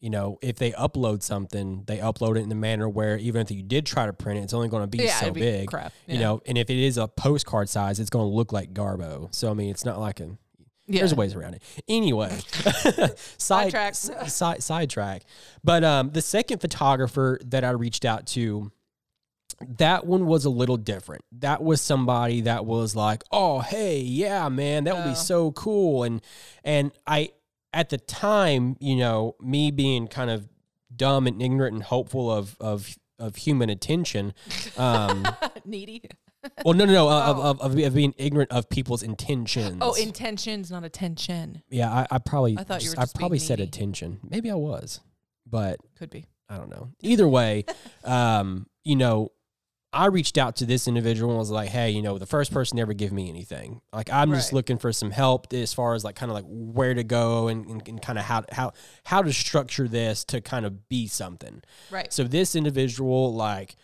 [0.01, 3.49] you know, if they upload something, they upload it in a manner where even if
[3.51, 5.67] you did try to print it, it's only going to be yeah, so be big.
[5.69, 5.93] crap.
[6.07, 9.33] You know, and if it is a postcard size, it's going to look like Garbo.
[9.33, 10.37] So I mean, it's not like a.
[10.87, 10.99] yeah.
[11.01, 11.63] There's ways around it.
[11.87, 13.91] Anyway, side Sidetrack.
[13.91, 15.23] s- side sidetrack.
[15.63, 18.71] But um, the second photographer that I reached out to,
[19.77, 21.23] that one was a little different.
[21.39, 25.09] That was somebody that was like, "Oh, hey, yeah, man, that would Oh.
[25.09, 26.21] be so cool." And
[26.63, 27.33] and I
[27.73, 30.47] at the time, you know, me being kind of
[30.95, 34.33] dumb and ignorant and hopeful of of of human attention.
[34.77, 35.27] Um,
[35.65, 36.01] needy.
[36.65, 37.41] well, no, no, no, of, Oh.
[37.51, 39.77] of, of, of being ignorant of people's intentions.
[39.79, 41.61] Oh, intentions, not attention.
[41.69, 43.67] Yeah, I, I probably I thought you just- were just I probably said needy.
[43.69, 44.19] attention.
[44.27, 45.01] Maybe I was,
[45.45, 46.25] but Could be.
[46.49, 46.89] I don't know.
[47.01, 47.65] Either way,
[48.03, 49.29] um, you know,
[49.93, 52.77] I reached out to this individual and was like, "Hey, you know, the first person
[52.77, 53.81] to ever give me anything.
[53.91, 56.93] Like, I'm just looking for some help as far as like kind of like where
[56.93, 58.71] to go and, and, and kind of how how
[59.03, 62.11] how to structure this to kind of be something." Right.
[62.13, 63.75] So this individual, like,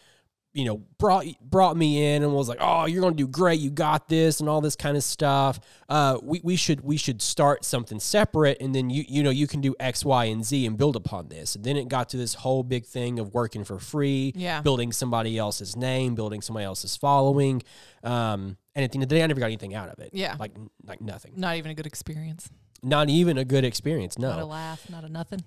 [0.58, 3.60] you know, brought brought me in and was like, "Oh, you're gonna do great.
[3.60, 5.60] You got this," and all this kind of stuff.
[5.88, 9.46] Uh, we, we should we should start something separate, and then you you know you
[9.46, 11.56] can do X, Y, and Z and build upon this.
[11.56, 14.62] And then it got to this whole big thing of working for free, Yeah.
[14.62, 17.62] building somebody else's name, building somebody else's following.
[18.04, 20.10] Um, and at the end of the day, I never got anything out of it.
[20.13, 20.36] Yeah.
[20.39, 20.54] like
[20.88, 21.34] like nothing.
[21.38, 22.50] Not even a good experience.
[22.82, 24.17] Not even a good experience.
[24.17, 24.89] No, Not a laugh.
[24.89, 25.41] Not a nothing.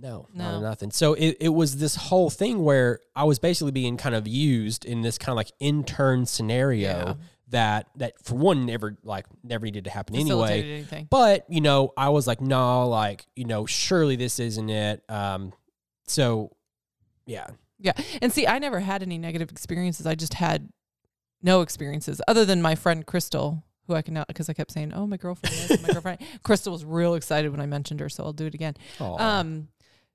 [0.00, 0.60] No, not No.
[0.60, 0.90] nothing.
[0.90, 4.84] So it, it was this whole thing where I was basically being kind of used
[4.84, 7.14] in this kind of like intern scenario Yeah.
[7.48, 10.62] that that for one never like never needed to happen anyway.
[10.62, 11.06] Anything.
[11.10, 15.02] But you know, I was like, no, like you know, surely this isn't it.
[15.08, 15.52] Um,
[16.06, 16.50] so
[17.26, 17.92] yeah, Yeah.
[18.20, 20.06] And see, I never had any negative experiences.
[20.06, 20.68] I just had
[21.42, 24.92] no experiences other than my friend Crystal, who I can now, because I kept saying,
[24.94, 26.18] oh, my girlfriend is, my girlfriend.
[26.42, 28.74] Crystal was real excited when I mentioned her, so I'll do it again.
[29.00, 29.16] Aw.
[29.40, 29.68] Um,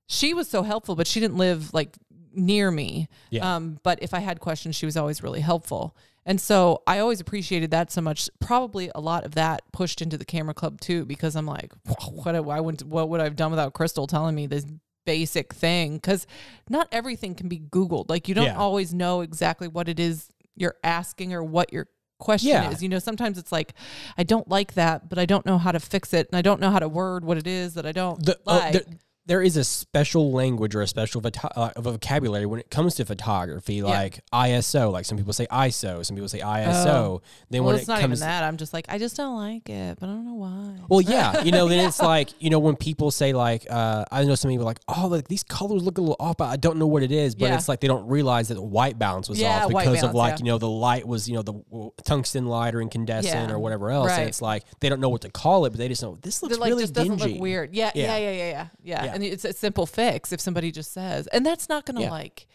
[0.08, 1.96] she was so helpful, but she didn't live like
[2.34, 3.08] near me.
[3.30, 3.56] Yeah.
[3.56, 5.96] Um, but if I had questions, she was always really helpful.
[6.28, 8.30] And so I always appreciated that so much.
[8.40, 11.72] Probably a lot of that pushed into the camera club too, because I'm like,
[12.12, 14.66] what I wouldn't, what would I have done without Crystal telling me this
[15.06, 15.96] basic thing?
[15.98, 16.26] Because
[16.68, 18.10] not everything can be Googled.
[18.10, 18.58] Like you don't Yeah.
[18.58, 21.88] always know exactly what it is you're asking or what your
[22.18, 22.72] question Yeah.
[22.72, 22.82] is.
[22.82, 23.74] You know, sometimes it's like,
[24.18, 26.60] I don't like that, but I don't know how to fix it, and I don't
[26.60, 28.86] know how to word what it is that I don't the, uh, like.
[29.26, 33.06] There, is a special language or a special photo- uh, vocabulary when it comes to
[33.06, 34.92] photography, like ISO.
[34.92, 36.86] Like some people say ISO, some people say ISO.
[36.88, 37.22] Oh.
[37.50, 38.44] Then well, when it's it not comes, even that.
[38.44, 40.76] I'm just like, I just don't like it, but I don't know why.
[40.90, 44.24] Well, yeah, you know, then it's like you know when people say like uh, I
[44.26, 46.56] know some people are like oh like these colors look a little off, but I
[46.58, 47.36] don't know what it is.
[47.36, 47.56] But Yeah.
[47.56, 50.34] it's like they don't realize that the white balance was Yeah, off because of like
[50.34, 50.38] yeah.
[50.40, 53.90] you know the light was you know the tungsten light or incandescent Yeah, or whatever
[53.92, 54.20] else, right.
[54.20, 56.42] and it's like they don't know what to call it, but they just know this
[56.44, 57.34] looks It like really just doesn't dingy.
[57.34, 57.74] look weird.
[57.76, 58.18] Yeah, Yeah.
[58.18, 59.04] yeah, yeah, yeah, yeah, yeah.
[59.06, 59.15] Yeah.
[59.16, 62.12] And it's a simple fix if somebody just says, and that's not going to Yeah.
[62.12, 62.48] like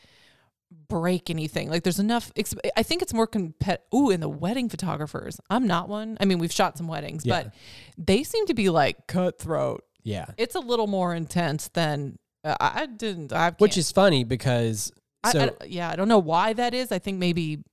[0.88, 1.68] break anything.
[1.70, 2.30] Like there's enough.
[2.36, 3.78] Ex- I think it's more compet.
[3.94, 6.16] Ooh, in the wedding photographers, I'm not one.
[6.20, 7.44] I mean, we've shot some weddings, Yeah.
[7.44, 7.54] but
[7.98, 9.84] they seem to be like cutthroat.
[10.02, 13.32] Yeah, It's a little more intense than uh, I didn't.
[13.34, 14.92] I which is funny because
[15.24, 16.90] I- I, yeah, I don't know why that is.
[16.92, 17.64] I think maybe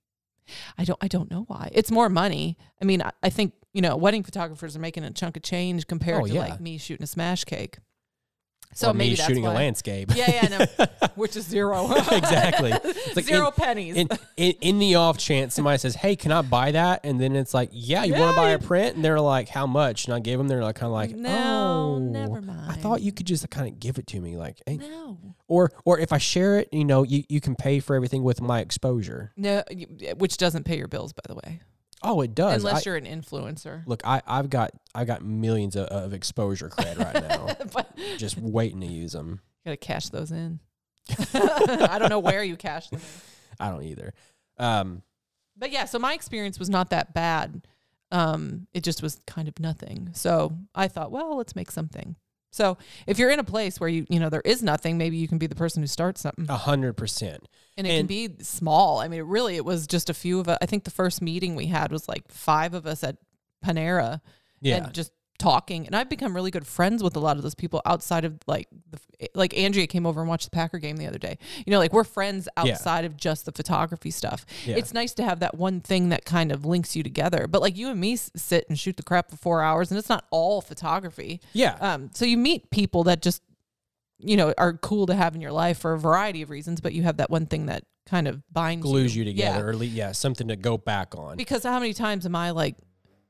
[0.78, 1.69] I don't I don't know why.
[1.73, 2.58] It's more money.
[2.82, 5.88] I mean, I, I think, you know, wedding photographers are making a chunk of change
[5.88, 6.39] compared Oh, to yeah.
[6.41, 7.78] like me shooting a smash cake.
[8.74, 9.52] So or maybe me that's shooting why.
[9.52, 10.12] a landscape.
[10.16, 11.92] Yeah, yeah, no, which is zero.
[12.12, 12.72] exactly.
[13.16, 13.96] Like zero in- pennies.
[13.96, 17.36] in, in in the off chance somebody says, "Hey, can I buy that?" and then
[17.36, 20.14] it's like, "Yeah, you want to buy a print?" and they're like, "How much?" and
[20.14, 23.26] I gave them, they're like, kind of like, No, "Oh, never I thought you could
[23.26, 24.78] just kind of give it to me, like, hey.
[24.78, 25.18] no.
[25.48, 28.42] or or if I share it, you know, you you can pay for everything with
[28.42, 29.32] my exposure.
[29.36, 29.64] No,
[30.18, 31.62] which doesn't pay your bills by the way.
[32.04, 32.64] Oh, it does.
[32.64, 33.84] Unless I- you're an influencer.
[33.88, 38.38] look, I I've got I've got millions of, of exposure cred right now, but just
[38.38, 39.40] waiting to use them.
[39.66, 40.60] You got to cash those in.
[41.34, 43.00] I don't know where you cash them.
[43.00, 43.06] in.
[43.60, 44.14] I don't either.
[44.58, 45.02] Um,
[45.58, 47.66] But yeah, so my experience was not that bad.
[48.12, 50.10] Um, it just was kind of nothing.
[50.14, 52.16] So I thought, well, let's make something.
[52.52, 55.28] So if you're in a place where you you know there is nothing, maybe you
[55.28, 57.48] can be the person who starts something, a hundred percent.
[57.78, 59.00] and it can be small.
[59.00, 60.58] I mean, really it was just a few of us.
[60.62, 63.18] I think the first meeting we had was like five of us at
[63.66, 64.22] Panera,
[64.62, 64.78] Yeah.
[64.86, 67.82] and just talking and I've become really good friends with a lot of those people
[67.86, 69.00] outside of like the
[69.36, 71.38] like Andrea came over and watched the Packer game the other day.
[71.65, 72.73] You know, like we're friends Yeah.
[72.73, 74.45] outside of just the photography stuff.
[74.65, 74.76] Yeah.
[74.78, 77.47] It's nice to have that one thing that kind of links you together.
[77.47, 79.97] But like you and me s- sit and shoot the crap for 4 hours and
[80.00, 81.39] it's not all photography.
[81.54, 81.78] Yeah.
[81.80, 83.41] Um so you meet people that just
[84.19, 86.93] you know are cool to have in your life for a variety of reasons, but
[86.93, 89.88] you have that one thing that kind of binds Glues you Yeah together, or at
[89.93, 91.36] yeah, something to go back on.
[91.38, 92.76] because how many times am I like,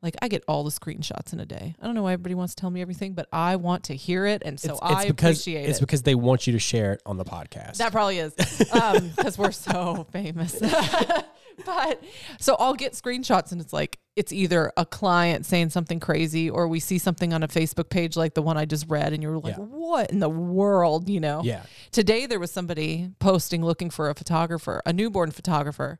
[0.01, 1.75] like I get all the screenshots in a day.
[1.81, 4.25] I don't know why everybody wants to tell me everything, but I want to hear
[4.25, 5.71] it, and so it's, I it's because appreciate it's it.
[5.71, 7.77] It's because they want you to share it on the podcast.
[7.77, 8.33] that probably is
[8.71, 10.60] um, because we're so famous.
[11.65, 12.03] but
[12.39, 16.67] so I'll get screenshots, and it's like it's either a client saying something crazy, or
[16.67, 19.39] we see something on a Facebook page like the one I just read, and you're
[19.39, 19.63] like, Yeah.
[19.63, 21.41] "What in the world?" You know?
[21.43, 21.63] yeah.
[21.91, 25.99] Today there was somebody posting looking for a photographer, a newborn photographer,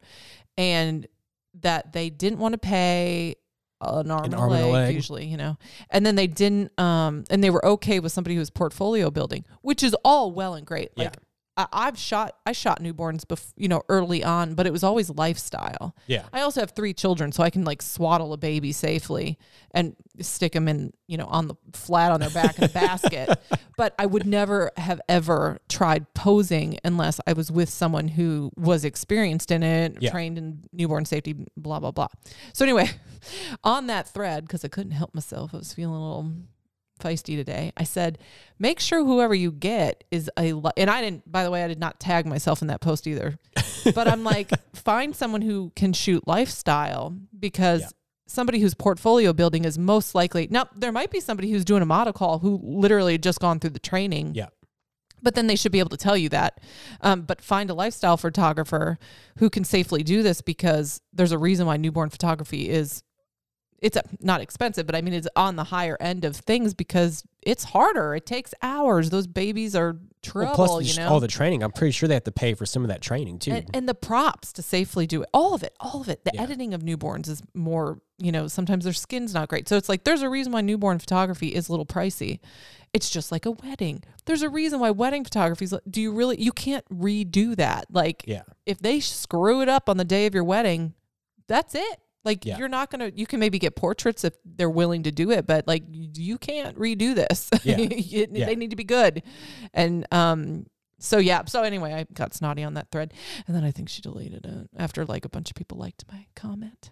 [0.56, 1.08] and
[1.62, 3.36] that they didn't want to pay
[3.82, 5.58] an arm, and, arm a and a leg, usually, you know.
[5.90, 9.46] And then they didn't um and they were okay with somebody who was portfolio building,
[9.62, 10.92] which is all well and great.
[10.96, 11.06] Yeah.
[11.06, 11.20] Like I,
[11.58, 15.96] I've shot I shot newborns bef- you know early on, but it was always lifestyle.
[16.06, 16.26] Yeah.
[16.32, 19.40] I also have three children, so I can like swaddle a baby safely
[19.72, 23.30] and stick them in, you know, on the flat on their back in a basket.
[23.78, 28.84] But I would never have ever tried posing unless I was with someone who was
[28.84, 30.10] experienced in it, Yeah.
[30.10, 32.08] trained in newborn safety, blah blah blah.
[32.54, 32.90] So anyway,
[33.64, 36.32] on that thread, because I couldn't help myself, I was feeling a little
[36.98, 37.72] feisty today.
[37.78, 38.18] I said,
[38.60, 41.68] make sure whoever you get is a, li- and I didn't, by the way, I
[41.68, 43.38] did not tag myself in that post either.
[43.96, 47.88] but I'm like, find someone who can shoot lifestyle because Yeah.
[48.28, 51.86] somebody who's portfolio building is most likely, now there might be somebody who's doing a
[51.86, 54.34] model call who literally had just gone through the training.
[54.36, 54.48] Yeah.
[55.24, 56.62] But then they should be able to tell you that.
[57.02, 59.00] Um, but find a lifestyle photographer
[59.40, 63.02] who can safely do this because there's a reason why newborn photography is
[63.80, 67.64] it's not expensive, but I mean it's on the higher end of things because it's
[67.64, 68.16] harder.
[68.16, 69.10] It takes hours.
[69.12, 71.10] Those babies are trouble, Well, plus you know.
[71.10, 71.62] all the training.
[71.64, 73.52] I'm pretty sure they have to pay for some of that training too.
[73.52, 75.30] and, and the props to safely do it.
[75.34, 76.24] All of it, all of it.
[76.26, 76.42] The Yeah.
[76.42, 79.70] editing of newborns is more, you know, sometimes their skin's not great.
[79.70, 82.40] So it's like there's a reason why newborn photography is a little pricey.
[82.94, 84.04] It's just like a wedding.
[84.26, 85.76] There's a reason why wedding photography is.
[85.90, 86.42] Do you really?
[86.42, 87.86] You can't redo that.
[87.92, 88.42] Like yeah.
[88.66, 90.94] if they screw it up on the day of your wedding,
[91.48, 92.00] that's it.
[92.26, 92.58] Like Yeah.
[92.58, 93.12] you're not gonna.
[93.16, 96.78] You can maybe get portraits if they're willing to do it, but like you can't
[96.78, 97.50] redo this.
[97.64, 97.78] Yeah.
[97.80, 98.46] It- Yeah.
[98.46, 99.24] They need to be good,
[99.74, 100.66] and um.
[101.00, 101.46] So yeah.
[101.46, 103.14] So anyway, I got snotty on that thread,
[103.46, 106.26] and then I think she deleted it after like a bunch of people liked my
[106.36, 106.90] comment.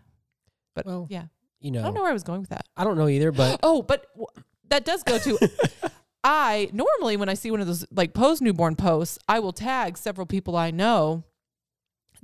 [0.75, 1.25] But Well, yeah,
[1.59, 2.67] You know, I don't know where I was going with that.
[2.77, 4.27] I don't know either, but Oh, but w-
[4.69, 5.49] that does go to.
[6.23, 9.97] I normally when I see one of those like pose newborn posts, I will tag
[9.97, 11.23] several people I know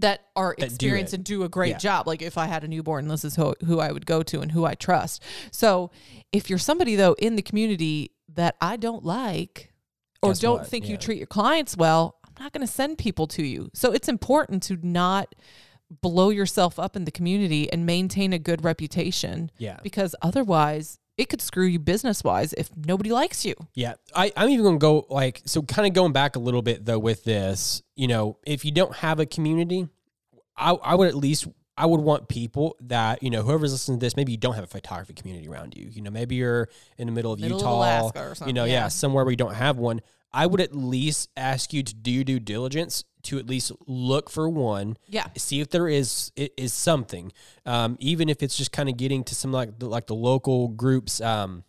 [0.01, 1.17] that are do experienced it.
[1.17, 1.77] and do a great Yeah.
[1.77, 2.07] job.
[2.07, 4.51] Like if I had a newborn, this is who who I would go to and
[4.51, 5.23] who I trust.
[5.51, 5.89] So
[6.31, 9.73] if you're somebody though in the community that I don't like
[10.21, 10.67] or Guess don't what?
[10.67, 13.69] think you treat your clients well, I'm not going to send people to you.
[13.73, 15.33] So it's important to not
[16.01, 19.77] blow yourself up in the community and maintain a good reputation yeah.
[19.83, 23.55] because otherwise it could screw you business wise if nobody likes you.
[23.73, 25.61] Yeah, I, I'm even gonna go like so.
[25.61, 28.95] Kind of going back a little bit though with this, you know, if you don't
[28.97, 29.87] have a community,
[30.55, 31.47] I, I would at least
[31.77, 34.15] I would want people that you know whoever's listening to this.
[34.15, 35.89] Maybe you don't have a photography community around you.
[35.91, 38.65] You know, maybe you're in the middle of Middle of Utah, Alaska or You know,
[38.65, 38.73] yeah.
[38.73, 38.87] yeah.
[38.87, 40.01] somewhere where you don't have one.
[40.33, 44.49] I would at least ask you to do due diligence to at least look for
[44.49, 45.27] one Yeah.
[45.37, 47.31] see if there is is something,
[47.65, 50.67] um, even if it's just kind of getting to some like the, like the local
[50.69, 51.63] groups, um,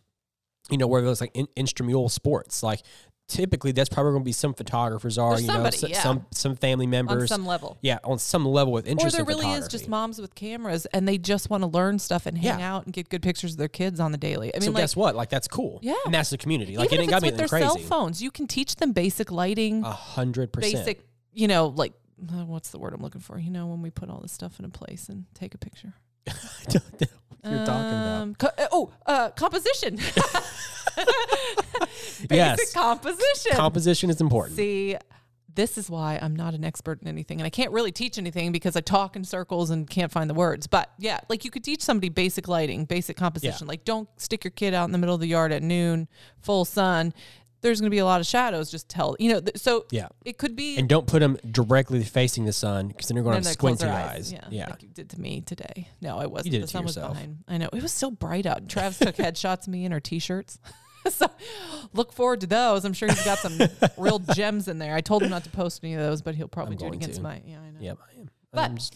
[0.71, 2.63] you know, where there's like in, intramural sports.
[2.63, 2.81] Like
[3.29, 6.03] typically, that's probably going to be some photographers are, There's you somebody, know, yeah.
[6.03, 7.79] some some family On members, some level.
[7.81, 10.87] yeah, on some level with interest Or there in really is just moms with cameras
[10.87, 12.75] and they just want to learn stuff and hang Yeah.
[12.75, 14.55] out and get good pictures of their kids on the daily.
[14.55, 15.17] I mean, so like, guess what?
[15.17, 15.79] Like that's cool.
[15.83, 15.95] Yeah.
[16.05, 16.77] and that's the community.
[16.77, 18.77] Like even it ain't got it's to be with their cell phones, you can teach
[18.77, 20.75] them basic lighting, A hundred percent.
[20.75, 21.93] basic, you know, like
[22.33, 23.39] uh, what's the word I'm looking for?
[23.39, 25.95] You know, when we put all this stuff in a place and take a picture.
[26.29, 26.33] I
[26.69, 27.07] don't know
[27.41, 28.23] what you're talking about.
[28.23, 29.97] Um, co- uh, oh, uh, composition.
[30.97, 32.73] Basic Yes.
[32.73, 33.53] composition.
[33.53, 34.57] Composition is important.
[34.57, 34.97] See,
[35.55, 38.53] this is why I'm not an expert in anything, and I can't really teach anything
[38.53, 40.67] because I talk in circles and can't find the words.
[40.67, 43.67] But yeah, like you could teach somebody basic lighting, basic composition.
[43.67, 46.09] Like don't stick your kid out in the middle of the yard at noon,
[46.41, 47.13] full sun.
[47.63, 48.71] There's going to be a lot of shadows.
[48.71, 49.41] Just tell you know.
[49.41, 50.09] Th- so Yeah.
[50.25, 50.77] it could be.
[50.77, 53.91] and don't put them directly facing the sun because then you're going to squint your
[53.91, 54.33] their eyes.
[54.33, 54.69] Yeah, Yeah.
[54.71, 55.89] like you did to me today.
[56.01, 56.53] No, I wasn't.
[56.53, 57.39] did the sun was behind.
[57.49, 58.69] I know it was so bright out.
[58.69, 60.59] Travis took headshots of me in our t-shirts.
[61.09, 61.27] so
[61.93, 62.85] look forward to those.
[62.85, 63.59] I'm sure he's got some
[63.97, 64.95] real gems in there.
[64.95, 66.95] I told him not to post any of those, but he'll probably I'm do it
[66.95, 67.23] against to.
[67.23, 67.41] my.
[67.45, 67.79] Yeah, I know.
[67.81, 68.31] Yep, I am.
[68.53, 68.91] But-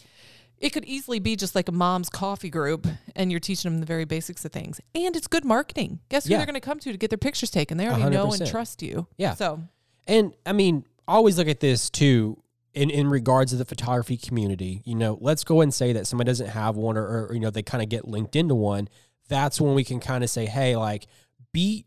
[0.59, 3.87] it could easily be just like a mom's coffee group and you're teaching them the
[3.87, 4.81] very basics of things.
[4.95, 6.01] And it's good marketing.
[6.09, 6.38] Guess who Yeah.
[6.38, 7.77] they're going to come to to get their pictures taken?
[7.77, 9.07] They already know and trust you.
[9.19, 9.35] Yeah.
[9.35, 9.62] So,
[10.07, 12.42] And I mean, always look at this too
[12.75, 14.83] in, in regards to the photography community.
[14.85, 17.51] You know, let's go and say that somebody doesn't have one or, or you know,
[17.51, 18.88] they kind of get linked into one.
[19.29, 21.07] That's when we can kind of say, hey, like,
[21.53, 21.85] be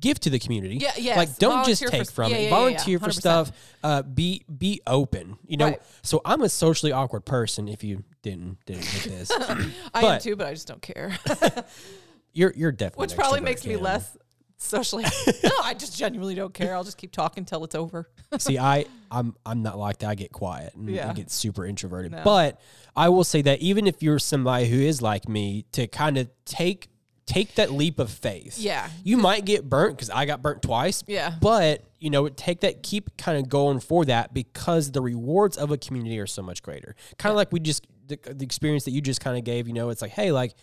[0.00, 0.76] give to the community.
[0.76, 1.16] Yeah, yes.
[1.16, 2.42] Like don't just take for- from yeah, it.
[2.42, 3.52] yeah, yeah, yeah, Volunteer for stuff.
[3.82, 5.36] Uh be be open.
[5.46, 5.82] You know, Right.
[6.02, 9.30] so I'm a socially awkward person if you didn't didn't get this.
[9.94, 11.16] I am too, but I just don't care.
[12.32, 14.16] you're you're definitely Which probably makes me less
[14.56, 15.04] socially.
[15.42, 16.74] no, I just genuinely don't care.
[16.74, 18.08] I'll just keep talking till it's over.
[18.38, 20.08] See, I I'm I'm not like that.
[20.08, 21.08] I get quiet and, Yeah.
[21.08, 22.12] and get super introverted.
[22.12, 22.22] No.
[22.24, 22.60] But
[22.96, 26.28] I will say that even if you're somebody who is like me, to kind of
[26.44, 26.88] take
[27.26, 28.58] take that leap of faith.
[28.58, 28.88] Yeah.
[29.02, 31.04] You might get burnt because I got burnt twice.
[31.06, 31.34] Yeah.
[31.40, 35.70] But you know, take that, keep kind of going for that because the rewards of
[35.70, 36.94] a community are so much greater.
[37.18, 39.66] Kind of like we just the, the experience that you just kind of gave.
[39.66, 40.54] You know, it's like, hey, like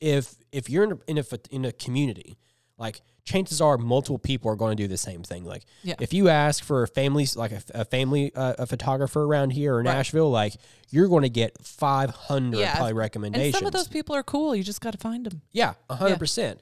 [0.00, 2.38] if if you're in a, in a in a community,
[2.78, 5.44] like chances are multiple people are going to do the same thing.
[5.44, 5.94] Like Yeah.
[6.00, 9.74] if you ask for a family, like a, a family, uh, a photographer around here
[9.74, 9.84] or Right.
[9.84, 10.54] Nashville, like
[10.90, 12.72] you're going to get 500 Yeah.
[12.74, 13.58] probably And recommendations.
[13.58, 14.54] some of those people are cool.
[14.54, 15.42] You just got to find them.
[15.52, 16.60] Yeah, hundred percent.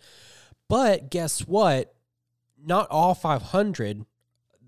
[0.69, 1.95] But guess what?
[2.65, 4.07] Not all five hundred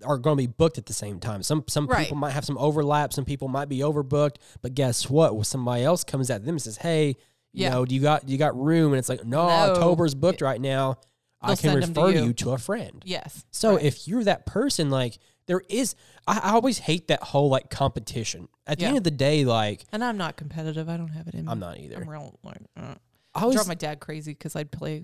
[0.05, 1.41] are going to be booked at the same time.
[1.41, 2.03] Some some Right.
[2.03, 3.11] people might have some overlap.
[3.13, 4.35] Some people might be overbooked.
[4.61, 5.33] But guess what?
[5.35, 7.07] When somebody else comes at them and says, "Hey,
[7.53, 7.69] you Yeah.
[7.71, 9.53] know, do you got do you got room?" and it's like, "No, No.
[9.73, 10.97] October's booked right now."
[11.41, 12.25] I They'll can send 'em to refer you.
[12.27, 13.01] you to a friend.
[13.05, 13.45] Yes.
[13.51, 13.85] So Right.
[13.85, 15.95] if you're that person, like there is,
[16.27, 18.47] I, I always hate that whole like competition.
[18.65, 18.87] At the Yeah.
[18.89, 20.89] end of the day, like and I'm not competitive.
[20.89, 21.51] I don't have it in me.
[21.51, 21.97] I'm not either.
[21.97, 22.95] I'm real like uh.
[23.35, 25.03] I always drove my dad crazy because I'd play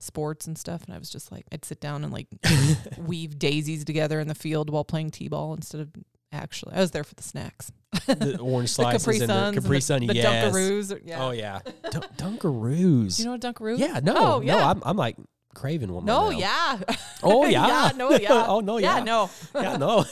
[0.00, 2.26] sports and stuff, and I was just like, I'd sit down and like
[2.98, 5.88] weave daisies together in the field while playing t-ball instead of
[6.32, 6.74] actually.
[6.74, 7.72] I was there for the snacks,
[8.06, 10.00] the orange the slices Capri and Suns, the Capri and Sun.
[10.02, 10.54] the, the yes.
[10.54, 11.00] Dunkaroos.
[11.04, 11.24] Yeah.
[11.24, 13.16] Oh yeah, Dun- Dunkaroos.
[13.16, 13.78] Do you know what Dunkaroo?
[13.78, 14.56] Yeah, no, Oh, yeah.
[14.56, 15.16] no, I'm, I'm like
[15.54, 16.04] craving one.
[16.04, 16.78] No, yeah.
[17.22, 17.90] Oh yeah.
[17.96, 18.44] no, yeah.
[18.48, 18.98] oh no, yeah.
[18.98, 19.30] Yeah, no.
[19.54, 20.04] yeah, no.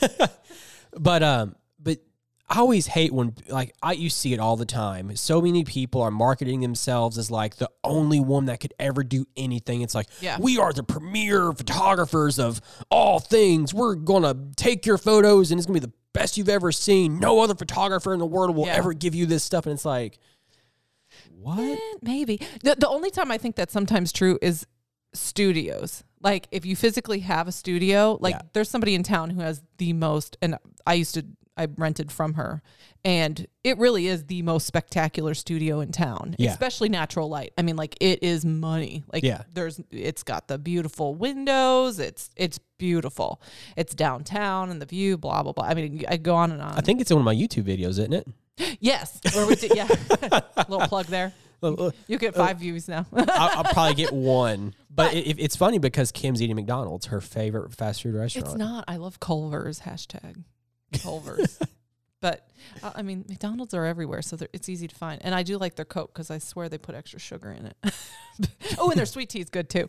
[0.98, 1.98] but um, but
[2.48, 5.14] I always hate when like I you see it all the time.
[5.16, 9.27] So many people are marketing themselves as like the only one that could ever do
[9.37, 9.83] anything.
[9.83, 10.38] It's like Yeah.
[10.40, 13.74] we are the premier photographers of all things.
[13.74, 17.20] We're gonna take your photos and it's gonna be the best you've ever seen.
[17.20, 18.77] No other photographer in the world will Yeah.
[18.77, 19.66] ever give you this stuff.
[19.66, 20.18] And it's like,
[21.38, 21.59] what?
[21.59, 22.40] Eh, maybe.
[22.64, 24.66] The, the only time I think that's sometimes true is
[25.14, 26.05] studios.
[26.21, 28.42] Like if you physically have a studio, like Yeah.
[28.53, 31.25] there's somebody in town who has the most, and I used to,
[31.57, 32.62] I rented from her,
[33.05, 36.51] and it really is the most spectacular studio in town, Yeah.
[36.51, 37.53] especially natural light.
[37.59, 39.05] I mean, like it is money.
[39.12, 39.42] Like Yeah.
[39.53, 41.99] there's, it's got the beautiful windows.
[42.01, 43.40] It's, it's beautiful.
[43.77, 45.64] It's downtown and the view, blah, blah, blah.
[45.64, 46.73] I mean, I go on and on.
[46.73, 48.27] I think it's in one of my YouTube videos, isn't it?
[48.81, 49.21] yes.
[49.35, 49.87] Where we did, yeah.
[50.68, 51.33] Little plug there.
[51.62, 53.07] Uh, You get five views now.
[53.12, 54.75] I'll, I'll probably get one.
[54.90, 58.47] But it, it's funny because Kim's eating McDonald's, her favorite fast food restaurant.
[58.49, 58.85] It's not.
[58.88, 60.42] I love Culver's hashtag
[61.03, 61.59] Culver's.
[62.21, 62.49] but
[62.83, 65.21] uh, I mean, McDonald's are everywhere, so it's easy to find.
[65.25, 67.94] And I do like their Coke because I swear they put extra sugar in it.
[68.79, 69.87] oh, and their sweet tea is good too.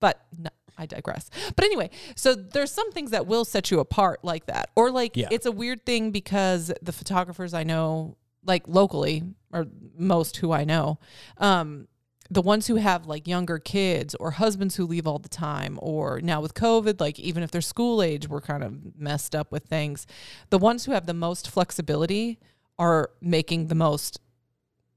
[0.00, 1.30] But no, I digress.
[1.54, 5.16] But anyway, so there's some things that will set you apart like that, or like
[5.16, 5.28] Yeah.
[5.30, 10.64] it's a weird thing because the photographers I know, like locally, or most who I
[10.64, 10.98] know,
[11.38, 11.88] um,
[12.30, 16.20] the ones who have like younger kids or husbands who leave all the time or
[16.22, 19.64] now with covid like even if they're school age we're kind of messed up with
[19.64, 20.06] things.
[20.50, 22.38] The ones who have the most flexibility
[22.78, 24.20] are making the most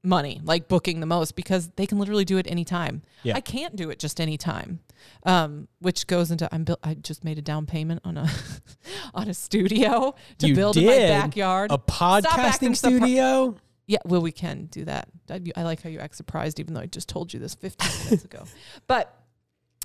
[0.07, 3.35] money like booking the most because they can literally do it anytime Yeah.
[3.35, 4.79] i can't do it just anytime
[5.25, 8.29] um, which goes into i'm built i just made a down payment on a
[9.13, 13.55] on a studio to You build in my backyard a podcasting surpri- studio.
[13.85, 15.07] yeah, well, we can do that.
[15.29, 18.05] I, I like how you act surprised, even though I just told you this 15
[18.05, 18.43] minutes ago.
[18.87, 19.13] But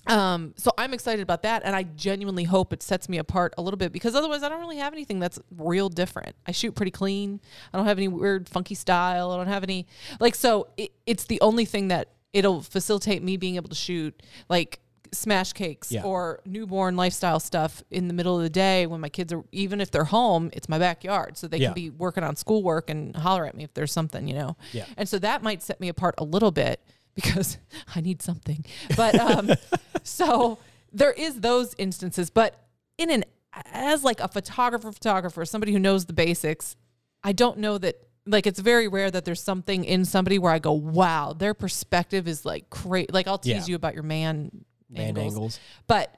[0.06, 3.62] um, so I'm excited about that, and I genuinely hope it sets me apart a
[3.62, 6.34] little bit because otherwise, I don't really have anything that's real different.
[6.46, 7.40] I shoot pretty clean.
[7.72, 9.30] I don't have any weird, funky style.
[9.30, 9.86] I don't have any
[10.18, 10.34] like.
[10.34, 14.80] So it, it's the only thing that it'll facilitate me being able to shoot like
[15.14, 16.04] smash cakes Yeah.
[16.04, 19.78] or newborn lifestyle stuff in the middle of the day when my kids are even
[19.82, 21.66] if they're home it's my backyard so they Yeah.
[21.66, 24.86] can be working on schoolwork and holler at me if there's something you know Yeah.
[24.96, 26.80] and so that might set me apart a little bit
[27.14, 27.58] because
[27.94, 28.64] i need something
[28.96, 29.50] but um
[30.02, 30.58] so
[30.92, 32.58] there is those instances but
[32.98, 33.24] in an
[33.72, 36.76] as like a photographer photographer somebody who knows the basics
[37.22, 37.96] i don't know that
[38.26, 42.26] like it's very rare that there's something in somebody where i go wow their perspective
[42.28, 43.72] is like great like i'll tease Yeah.
[43.72, 45.34] you about your man Man angles.
[45.34, 45.60] angles.
[45.86, 46.14] But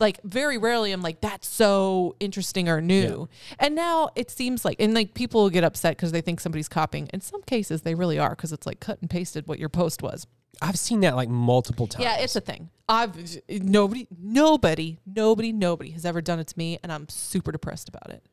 [0.00, 3.28] like very rarely I'm like that's so interesting or new.
[3.58, 7.08] And now it seems like and like people get upset because they think somebody's copying.
[7.12, 10.02] In some cases they really are because it's like cut and pasted what your post
[10.02, 10.26] was.
[10.62, 12.04] I've seen that like multiple times.
[12.04, 12.70] Yeah, it's a thing.
[12.88, 13.14] I've
[13.48, 18.10] nobody, nobody, nobody, nobody has ever done it to me, and I'm super depressed about
[18.10, 18.24] it.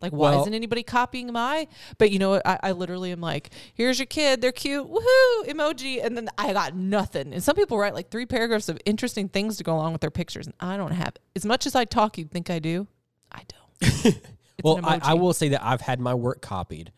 [0.00, 1.68] Like, why Well- isn't anybody copying my?
[1.98, 2.46] But you know what?
[2.46, 6.52] I, I literally am like, here's your kid, they're cute, woohoo, emoji, and then I
[6.52, 7.32] got nothing.
[7.32, 10.10] And some people write like three paragraphs of interesting things to go along with their
[10.10, 12.18] pictures, and I don't have as much as I talk.
[12.18, 12.86] You'd think I do.
[13.32, 14.16] I don't.
[14.64, 16.90] Well, I, I will say that I've had my work copied.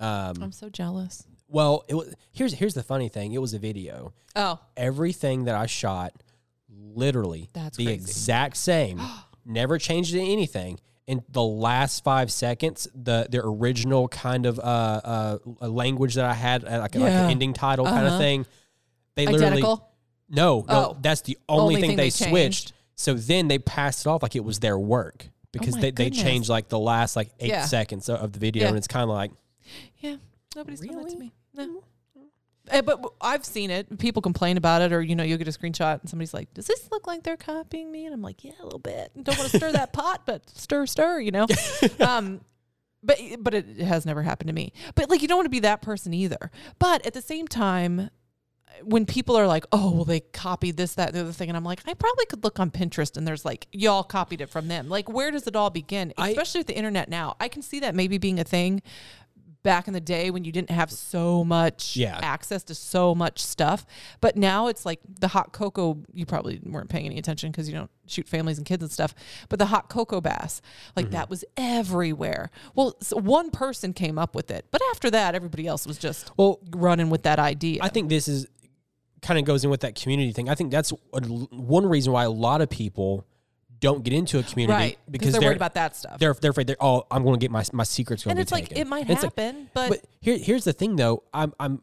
[0.00, 1.24] Um, I'm so jealous.
[1.46, 3.32] well, it was here's here's the funny thing.
[3.32, 4.12] It was a video.
[4.34, 6.12] Oh, Everything that I shot,
[6.68, 7.94] literally That's the crazy.
[7.94, 9.00] exact same.
[9.46, 10.80] never changed anything.
[11.06, 16.32] In the last five seconds, the the original kind of uh, uh, language that I
[16.32, 18.14] had, uh, like, like an ending title kind Uh-huh.
[18.16, 18.46] of thing,
[19.14, 19.60] they literally.
[19.60, 19.84] No,
[20.30, 20.96] no, Oh.
[21.02, 22.72] that's the only, Only thing, thing they, they switched.
[22.96, 26.08] So then they passed it off like it was their work because my they, they
[26.10, 27.66] changed like the last like eight Yeah.
[27.66, 28.68] seconds of- the video, Yeah.
[28.68, 29.30] and it's kind of like
[30.00, 30.16] Yeah,
[30.56, 31.10] nobody's Really?
[31.10, 31.32] to me.
[31.54, 31.82] No.
[32.70, 33.98] Eh, but I've seen it.
[33.98, 36.66] People complain about it, or you know, you'll get a screenshot and somebody's like, "Does
[36.66, 39.10] this look like they're copying me?" And I'm like, "Yeah, a little bit.
[39.22, 41.46] Don't want to stir that pot, but stir, stir." You know.
[42.00, 42.40] um,
[43.02, 44.72] but but it has never happened to me.
[44.94, 46.50] But like, you don't want to be that person either.
[46.78, 48.10] But at the same time.
[48.82, 51.64] When people are like, "Oh, well, they copied this, that, the other thing," and I'm
[51.64, 54.88] like, I probably could look on Pinterest and there's like, y'all copied it from them.
[54.88, 56.12] Like, where does it all begin?
[56.18, 58.82] I- Especially with the internet now, I can see that maybe being a thing
[59.64, 62.20] back in the day when you didn't have so much Yeah.
[62.22, 63.84] access to so much stuff.
[64.20, 67.74] But now it's like the hot cocoa, you probably weren't paying any attention because you
[67.74, 69.14] don't shoot families and kids and stuff.
[69.48, 70.62] But the hot cocoa bass,
[70.94, 71.14] like mm-hmm.
[71.14, 72.50] that was everywhere.
[72.76, 74.66] Well, so one person came up with it.
[74.70, 76.60] But after that, everybody else was just well.
[76.70, 77.80] running with that idea.
[77.82, 78.46] I think this is
[79.22, 80.50] kind of goes in with that community thing.
[80.50, 83.26] I think that's a, one reason why a lot of people
[83.84, 84.98] don't get into a community right.
[85.10, 86.18] because they're, they're worried about that stuff.
[86.18, 88.40] they're they're afraid they're oh I'm going to get my my secrets going and to
[88.40, 88.78] be it's like, taken.
[88.78, 91.22] it might And it's like, happen, but, But here, here's the thing, though.
[91.32, 91.82] I'm, I'm,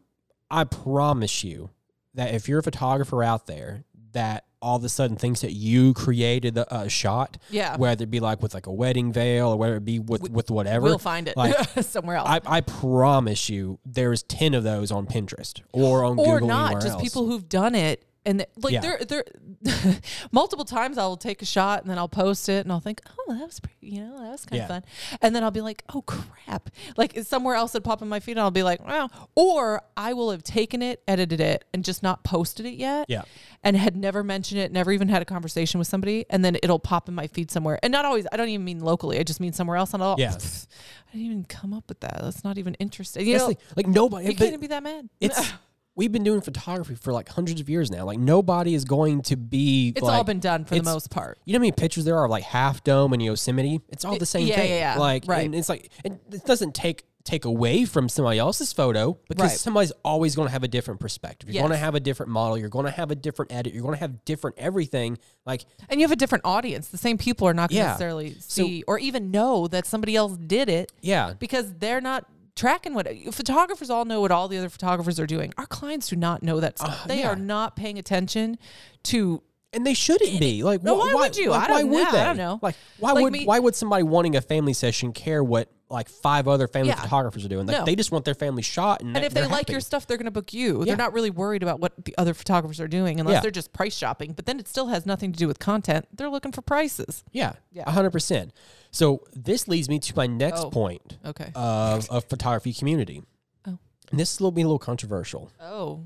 [0.50, 1.70] I promise you
[2.16, 5.94] that if you're a photographer out there that all of a sudden thinks that you
[5.94, 9.58] created a, a shot, yeah, whether it be like with like a wedding veil or
[9.58, 12.28] whether it be with with whatever, we'll find it like, somewhere else.
[12.30, 16.74] I, I promise you, there's ten of those on Pinterest or on or Google not
[16.74, 17.02] just else.
[17.02, 18.82] people who've done it and like Yeah.
[18.82, 19.26] they're they're
[20.32, 23.34] multiple times I'll take a shot and then I'll post it and I'll think oh
[23.36, 24.64] that was pretty you know that was kind Yeah.
[24.64, 24.84] of fun
[25.22, 28.20] and then I'll be like oh crap like it's somewhere else that pop in my
[28.20, 31.84] feed and I'll be like wow or I will have taken it edited it and
[31.84, 33.24] just not posted it yet Yeah.
[33.64, 36.80] and had never mentioned it never even had a conversation with somebody and then it'll
[36.80, 39.40] pop in my feed somewhere and not always I don't even mean locally I just
[39.40, 40.32] mean somewhere else and I'll Yeah.
[41.14, 43.60] I didn't even come up with that that's not even interesting you That's know the-
[43.76, 44.28] like nobody.
[44.28, 45.52] you can't even be that mad it's
[45.96, 48.06] we've been doing photography for like hundreds of years now.
[48.06, 49.94] Like nobody is going to be.
[49.96, 52.18] it's like, all been done for the most part You know how many pictures there
[52.18, 53.82] are of like Half Dome and Yosemite?
[53.90, 54.70] It's all the same yeah, thing.
[54.70, 55.00] yeah, yeah.
[55.00, 55.46] Like, Right.
[55.46, 59.60] and it's like it, it doesn't take take away from somebody else's photo because Right.
[59.60, 61.52] somebody's always going to have a different perspective.
[61.52, 62.58] You're going to have a different model.
[62.58, 63.74] You're going to have a different edit.
[63.76, 65.20] You're going to have different everything.
[65.46, 66.88] Like, And you have a different audience.
[66.88, 67.88] The same people are not going to Yeah.
[67.90, 72.26] necessarily So- see or even know that somebody else did it yeah, because they're not
[72.56, 75.54] tracking what photographers all know what all the other photographers are doing.
[75.58, 77.02] Our clients do not know that stuff.
[77.04, 77.30] Uh, they yeah.
[77.30, 78.58] are not paying attention
[79.04, 79.42] to
[79.74, 80.64] and they shouldn't be.
[80.64, 81.50] Like, No, wh- why would you?
[81.52, 82.12] Like, I why don't would know.
[82.12, 82.20] they?
[82.20, 82.60] I don't know.
[82.62, 86.10] Like, why Like would me- why would somebody wanting a family session care what like
[86.10, 86.96] five other family Yeah.
[87.02, 87.68] photographers are doing?
[87.68, 87.86] Like, No.
[87.86, 89.74] they just want their family shot, and, and if they like happy.
[89.74, 90.80] your stuff, they're going to book you.
[90.80, 90.86] Yeah.
[90.86, 93.42] They're not really worried about what the other photographers are doing unless Yeah.
[93.42, 94.34] they're just price shopping.
[94.34, 96.08] But then it still has nothing to do with content.
[96.16, 97.24] They're looking for prices.
[97.32, 97.84] yeah, Yeah.
[97.88, 98.54] a hundred percent.
[98.92, 100.70] So this leads me to my next Oh.
[100.70, 101.18] point.
[101.26, 101.52] Okay.
[101.56, 103.22] of a photography community.
[103.68, 103.78] Oh.
[104.10, 105.52] And this will be a little controversial.
[105.62, 106.04] oh.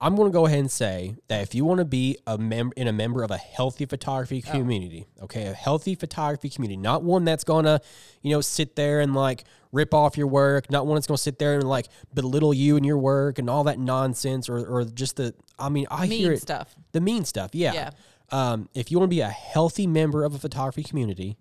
[0.00, 2.74] I'm going to go ahead and say that if you want to be a member
[2.76, 4.50] in a member of a healthy photography Oh.
[4.50, 7.80] community, okay, a healthy photography community, not one that's going to,
[8.20, 11.22] you know, sit there and like rip off your work, not one that's going to
[11.22, 14.84] sit there and like belittle you and your work and all that nonsense or or
[14.84, 16.74] just the I mean, I hear it stuff.
[16.92, 17.50] the mean stuff.
[17.54, 17.72] Yeah.
[17.72, 17.90] Yeah.
[18.30, 21.38] Um, if you want to be a healthy member of a photography community,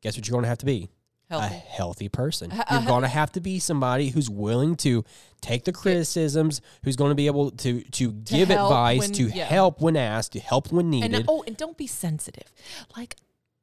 [0.00, 0.88] guess what you're going to have to be?
[1.30, 1.54] A Healthy.
[1.68, 2.52] healthy person.
[2.70, 5.04] You're going to have to be somebody who's willing to
[5.40, 9.44] take the criticisms, who's going to be able to to, give advice, when- to yeah.
[9.44, 11.24] help when asked, to help when and needed.
[11.28, 12.52] oh, and don't be sensitive.
[12.96, 13.16] Like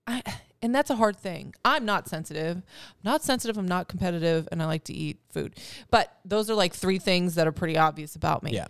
[0.07, 0.23] I
[0.61, 1.53] and that's a hard thing.
[1.65, 2.57] I'm not sensitive.
[2.57, 2.63] I'm
[3.03, 5.55] not sensitive, I'm not competitive, and I like to eat food.
[5.91, 8.51] But those are like three things that are pretty obvious about me.
[8.53, 8.67] yeah.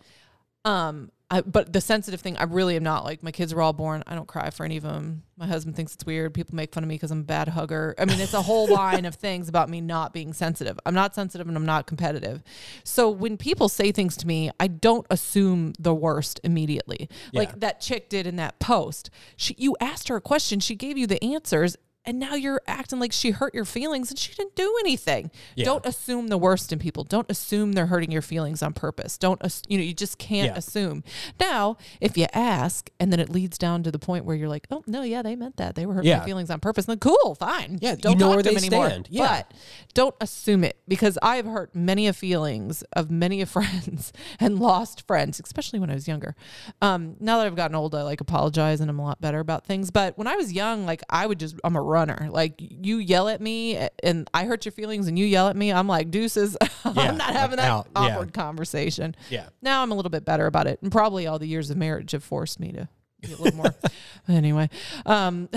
[0.65, 3.03] Um I, but the sensitive thing, I really am not.
[3.03, 4.01] Like my kids are all born.
[4.07, 5.23] I don't cry for any of them.
[5.35, 6.33] My husband thinks it's weird.
[6.33, 7.95] People make fun of me because I'm a bad hugger.
[7.99, 10.79] I mean, it's a whole line of things about me not being sensitive.
[10.85, 12.43] I'm not sensitive and I'm not competitive.
[12.85, 17.09] So when people say things to me, I don't assume the worst immediately.
[17.33, 17.39] Yeah.
[17.39, 19.09] Like that chick did in that post.
[19.35, 21.75] She, you asked her a question, she gave you the answers,
[22.07, 25.29] and now you're acting like she hurt your feelings and she didn't do anything.
[25.55, 25.65] Yeah.
[25.65, 27.03] Don't assume the worst in people.
[27.03, 29.17] Don't assume they're hurting your feelings on purpose.
[29.19, 30.57] Don't you know, you just can't Yeah.
[30.57, 31.03] assume.
[31.39, 34.65] Now, if you ask and then it leads down to the point where you're like,
[34.71, 35.75] "Oh, no, yeah, they meant that.
[35.75, 36.19] They were hurting Yeah.
[36.19, 37.77] my feelings on purpose." Then cool, fine.
[37.81, 38.89] Yeah, don't know talk where to them they anymore.
[38.89, 39.07] stand.
[39.11, 39.27] Yeah.
[39.27, 39.53] But
[39.93, 45.05] don't assume it because I've hurt many of feelings of many of friends and lost
[45.05, 46.35] friends, especially when I was younger.
[46.81, 49.65] Um, now that I've gotten old, I like apologize and I'm a lot better about
[49.65, 49.91] things.
[49.91, 52.27] But when I was young, like I would just, I'm a runner.
[52.31, 55.71] Like you yell at me and I hurt your feelings and you yell at me,
[55.73, 56.55] I'm like deuces.
[56.85, 57.87] Yeah, I'm not having that out.
[57.95, 58.01] Yeah.
[58.01, 59.13] awkward conversation.
[59.29, 59.47] Yeah.
[59.61, 62.11] Now I'm a little bit better about it, and probably all the years of marriage
[62.11, 62.87] have forced me to
[63.21, 63.75] be a little more.
[64.29, 64.69] anyway,
[65.05, 65.49] um,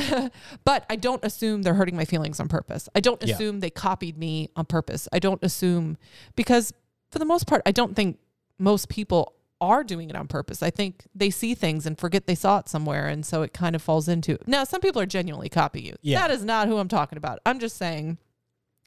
[0.65, 2.89] but I don't assume they're hurting my feelings on purpose.
[2.97, 3.35] I don't Yeah.
[3.35, 5.09] assume they copied me on purpose.
[5.13, 5.97] I don't assume
[6.37, 6.73] because
[7.13, 8.19] for the most part, I don't think
[8.59, 10.63] most people are doing it on purpose.
[10.63, 13.77] I think they see things and forget they saw it somewhere, and so it kind
[13.77, 14.39] of falls into.
[14.47, 15.97] Now, some people are genuinely copying you.
[16.03, 16.21] Yeah.
[16.21, 17.41] That is not who I'm talking about.
[17.45, 18.19] I'm just saying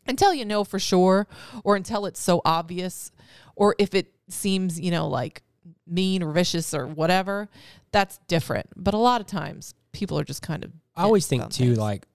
[0.07, 1.27] until you know for sure
[1.63, 3.11] or until it's so obvious
[3.55, 5.43] or if it seems you know like
[5.87, 7.47] mean or vicious or whatever
[7.93, 11.49] that's different but a lot of times people are just kind of I always think
[11.51, 11.77] too, things.
[11.77, 12.05] like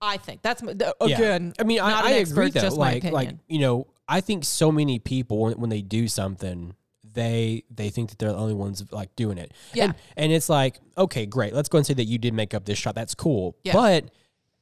[0.00, 1.16] i think that's the- Yeah.
[1.16, 2.68] again I mean, I, I expert, agree though.
[2.74, 6.74] Like, like you know, I think so many people when, when they do something,
[7.14, 9.52] they they think that they're the only ones like doing it.
[9.72, 9.84] Yeah.
[9.84, 11.54] and, and it's like, okay, great.
[11.54, 12.94] Let's go and say that you did make up this shot.
[12.94, 13.56] That's cool.
[13.64, 13.72] Yeah.
[13.72, 14.10] But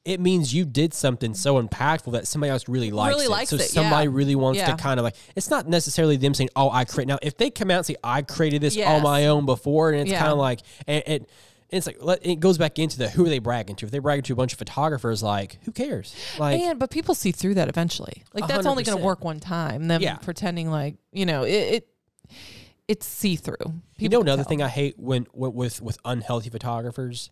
[0.04, 3.30] it means you did something so impactful that somebody else really likes Really it.
[3.30, 4.16] likes so it, somebody yeah.
[4.16, 4.74] really wants Yeah.
[4.74, 5.14] to kind of like.
[5.36, 7.96] It's not necessarily them saying, "Oh, I create." Now, if they come out and say,
[8.02, 10.18] "I created this on my own before," and it's Yeah.
[10.20, 11.28] kind of like, and it.
[11.70, 13.86] It's like it goes back into the who are they bragging to?
[13.86, 16.14] If they bragging to a bunch of photographers, like who cares?
[16.38, 19.24] Like and but people see through that eventually like that's hundred only going to work
[19.24, 21.88] one time them pretending like you know it, it
[22.92, 24.48] it's see-through You know another tell.
[24.50, 27.30] thing I hate when, when with with unhealthy photographers,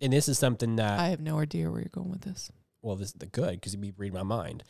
[0.00, 2.50] and this is something that i have no idea where you're going with this
[2.82, 4.62] well, this is the good because you'd be reading my mind.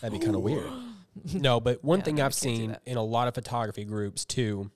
[0.00, 0.70] That'd be kind of weird.
[1.32, 4.72] No, but one Yeah, thing I've seen in a lot of photography groups too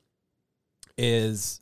[0.96, 1.60] is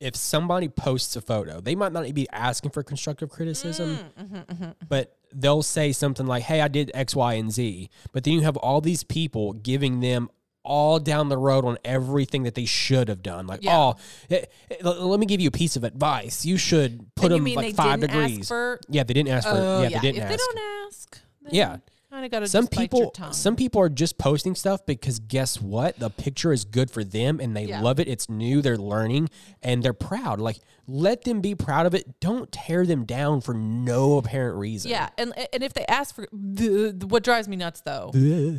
[0.00, 5.16] if somebody posts a photo, they might not be asking for constructive criticism, Mm-hmm, but
[5.32, 8.56] they'll say something like, "Hey, I did X, Y, and Z," but then you have
[8.58, 10.28] all these people giving them
[10.66, 13.46] all down the road on everything that they should have done.
[13.46, 13.78] Like, Yeah.
[13.78, 13.94] oh,
[14.30, 16.44] eh, eh, let me give you a piece of advice.
[16.44, 18.48] You should put And you them mean like they five didn't ask degrees.
[18.48, 19.54] for- yeah, they didn't ask for.
[19.56, 20.30] Oh, yeah, they didn't if ask.
[20.30, 21.76] they don't ask then Yeah.
[22.10, 23.32] kind of got to some your people tongue.
[23.32, 27.38] some people are just posting stuff because guess what the picture is good for them
[27.40, 27.80] and they Yeah.
[27.82, 29.28] love it it's new they're learning
[29.62, 30.58] and they're proud like
[30.88, 35.08] let them be proud of it don't tear them down for no apparent reason yeah,
[35.18, 38.10] and and if they ask for the- what drives me nuts though,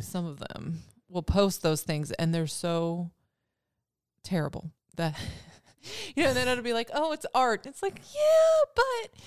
[0.02, 3.10] some of them will post those things and they're so
[4.22, 5.18] terrible that
[6.16, 9.20] you know then it'll be like oh it's art it's like yeah but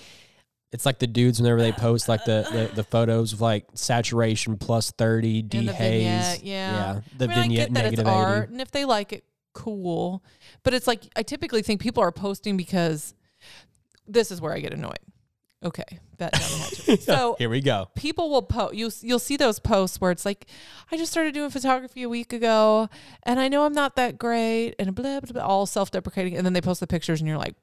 [0.72, 4.58] it's like the dudes whenever they post like the the, the photos of like saturation
[4.58, 8.00] plus 30 in the dehaze vignette, yeah, the I mean, I vignette get that negative
[8.08, 10.24] it's 80 art, and if they like it, cool.
[10.64, 13.14] But it's like I typically think people are posting because
[14.08, 15.00] this is where I get annoyed.
[15.64, 17.00] Okay, that down the hatch.
[17.02, 17.88] So here we go.
[17.96, 20.48] people will post you you'll see those posts where it's like
[20.92, 22.90] i just started doing photography a week ago
[23.24, 26.54] and i know i'm not that great and blah blah blah all self-deprecating and then
[26.54, 27.56] they post the pictures and you're like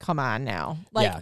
[0.00, 0.78] come on now.
[0.92, 1.20] Like yeah.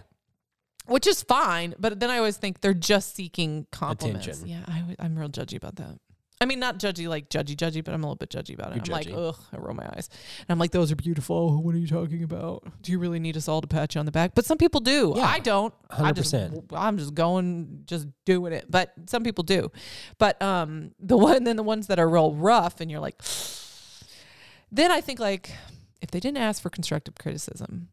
[0.87, 4.27] which is fine but then i always think they're just seeking compliments.
[4.27, 4.47] Attention.
[4.47, 5.99] yeah I, am real judgy about that
[6.41, 8.85] i mean not judgy like judgy judgy but i'm a little bit judgy about it.
[8.87, 9.15] You're i'm judgy.
[9.15, 10.09] like ugh i roll my eyes.
[10.39, 11.55] And i'm like those are beautiful.
[11.55, 12.63] Oh, what are you talking about?
[12.81, 14.35] Do you really need us all to pat you on the back?
[14.35, 15.13] But some people do.
[15.15, 15.25] Yeah.
[15.25, 15.73] i don't.
[15.89, 16.63] I just, 100%.
[16.73, 18.65] i'm just going just doing it.
[18.69, 19.71] But some people do.
[20.17, 23.21] But um the one then the ones that are real rough and you're like
[24.71, 25.51] then i think like
[26.01, 27.89] if they didn't ask for constructive criticism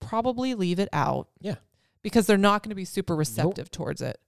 [0.00, 1.56] probably leave it out Yeah.
[2.02, 4.18] because they're not going to be super receptive towards it.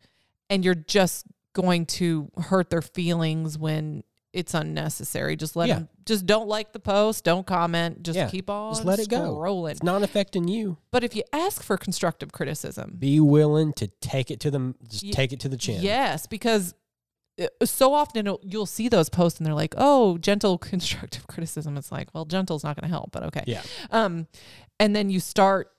[0.50, 5.74] And you're just going to hurt their feelings when it's unnecessary just let Yeah.
[5.76, 8.28] them just don't like the post don't comment just Yeah.
[8.28, 9.36] keep on Just let it go.
[9.36, 13.86] scrolling it's not affecting you but if you ask for constructive criticism be willing to
[14.00, 16.74] take it to them just Ye- take it to the chin Yes, because
[17.40, 21.90] uh, so often you'll see those posts and they're like, "Oh, gentle constructive criticism." It's
[21.90, 23.42] like, well, gentle's not going to help, but okay.
[23.46, 24.28] yeah Um,
[24.78, 25.70] and then you start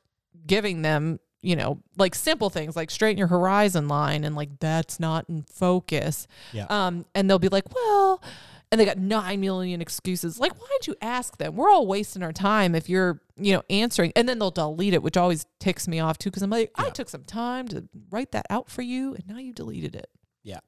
[0.48, 5.00] giving them, you know, like simple things like straighten your horizon line and like that's
[5.00, 6.28] not in focus.
[6.52, 6.66] Yeah.
[6.70, 8.22] Um, and they'll be like, well.
[8.72, 10.40] and they got 9 million excuses.
[10.40, 11.56] Like, why'd you ask them?
[11.56, 14.12] We're all wasting our time if you're, you know, answering.
[14.16, 16.90] And then they'll delete it, which always ticks me off too, because I'm like, I
[16.90, 20.10] took some time to write that out for you, and now you deleted it.
[20.44, 20.60] Yeah.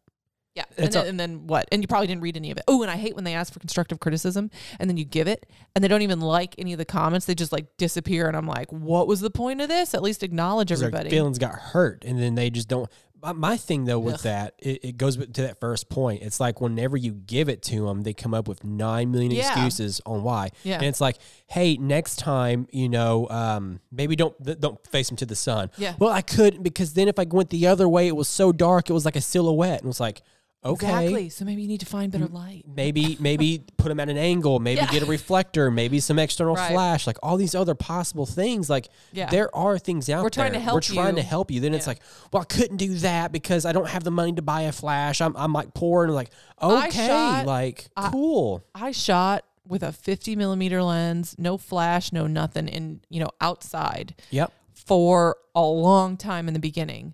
[0.58, 0.64] Yeah.
[0.78, 1.68] And then, a- and then what?
[1.72, 2.64] And you probably didn't read any of it.
[2.68, 4.50] Oh, and I hate when they ask for constructive criticism
[4.80, 5.46] and then you give it
[5.76, 7.26] and they don't even like any of the comments.
[7.28, 8.28] They just like disappear.
[8.28, 9.94] And I'm like, what was the point of this?
[9.94, 11.10] At least acknowledge 'Cause their everybody.
[11.12, 12.90] feelings got hurt, and then they just don't.
[13.36, 14.22] My, thing though with Ugh.
[14.22, 16.22] that, it, it goes to that first point.
[16.22, 19.48] It's like whenever you give it to them, they come up with nine million Yeah.
[19.52, 20.52] excuses on why.
[20.64, 20.76] Yeah.
[20.76, 25.26] and it's like, hey, next time, you know, um, maybe don't don't face them to
[25.26, 25.72] the sun.
[25.78, 25.96] Yeah.
[26.00, 28.88] Well, I couldn't because then if I went the other way, it was so dark,
[28.90, 30.22] it was like a silhouette, and it was like,
[30.68, 30.88] okay.
[30.88, 31.30] Exactly.
[31.30, 32.66] So maybe you need to find better light.
[32.68, 34.92] maybe maybe put them at an angle maybe Yeah.
[34.92, 36.72] get a reflector maybe some external Right.
[36.72, 39.30] flash like all these other possible things like Yeah.
[39.30, 41.74] there are things out We're trying there to help we're trying to help you then
[41.74, 42.02] it's like
[42.32, 45.22] well i couldn't do that because i don't have the money to buy a flash
[45.22, 49.92] i'm, I'm like poor and like okay shot- like I- cool I shot with a
[49.92, 56.16] 50 millimeter lens, no flash, no nothing, in, you know, outside yep for a long
[56.16, 57.14] time in the beginning.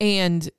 [0.00, 0.50] And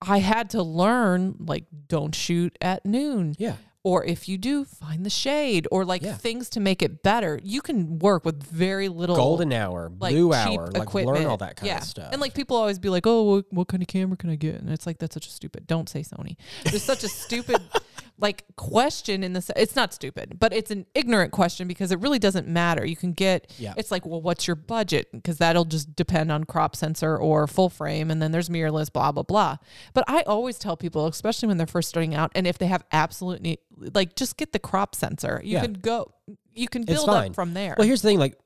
[0.00, 3.34] I had to learn, like, don't shoot at noon.
[3.38, 3.56] yeah
[3.88, 6.12] or if you do find the shade or like Yeah.
[6.12, 7.40] things to make it better.
[7.42, 11.38] You can work with very little golden hour like blue hour like equipment learn all
[11.38, 11.78] that kind yeah.
[11.78, 12.10] of stuff.
[12.12, 14.56] And like people always be like oh what, what kind of camera can i get?
[14.56, 16.36] And it's like that's such a stupid don't say sony.
[16.64, 17.62] There's such a stupid
[18.20, 22.18] like question in this it's not stupid but it's an ignorant question because it really
[22.18, 22.84] doesn't matter.
[22.84, 23.72] You can get Yeah.
[23.78, 25.10] it's like well what's your budget?
[25.12, 29.12] Because that'll just depend on crop sensor or full frame and then there's mirrorless blah
[29.12, 29.56] blah blah.
[29.94, 32.84] But i always tell people especially when they're first starting out and if they have
[32.92, 33.60] absolute need
[33.94, 35.62] like just get the crop sensor you Yeah.
[35.62, 36.12] can go
[36.54, 38.36] you can build up from there well here's the thing like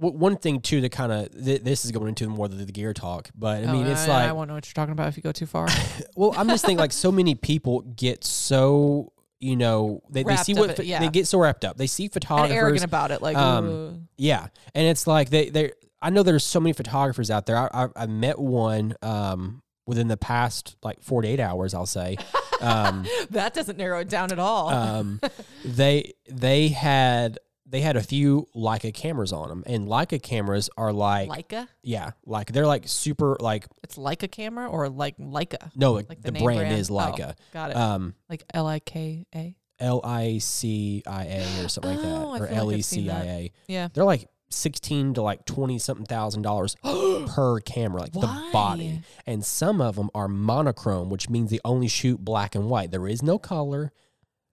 [0.00, 2.72] w- one thing too to kind of th- this is going into more the, the
[2.72, 4.92] gear talk but i mean Oh, it's I, like I won't know what you're talking
[4.92, 5.68] about if you go too far
[6.16, 10.54] Well, I'm just thinking like so many people get so you know they, they see
[10.54, 10.98] what ph- yeah.
[10.98, 11.76] they get so wrapped up.
[11.76, 15.70] They see and photographers, arrogant about it like um, yeah, and it's like they they.
[16.02, 17.56] I know there's so many photographers out there.
[17.56, 21.74] I I, I met one um within the past like 48 hours.
[21.74, 22.16] I'll say.
[22.60, 25.20] Um, that doesn't narrow it down at all um,
[25.64, 27.38] they they had
[27.70, 32.10] they had a few Leica cameras on them, and Leica cameras are like, Leica yeah,
[32.26, 35.70] like they're like super like It's Leica camera or like Leica?
[35.76, 37.34] no, like, Like the, name brand, is Oh, Leica.
[37.52, 37.76] got it.
[37.76, 39.54] Um, like L I K A.
[39.80, 42.72] L I C I A or something like that, Oh, I or feel like L
[42.72, 43.26] E I've seen C I that.
[43.26, 43.52] A.
[43.68, 43.88] Yeah.
[43.94, 49.02] They're like sixteen to like twenty something thousand dollars per camera, like the body.
[49.26, 52.90] And some of them are monochrome, which means they only shoot black and white.
[52.90, 53.92] There is no color.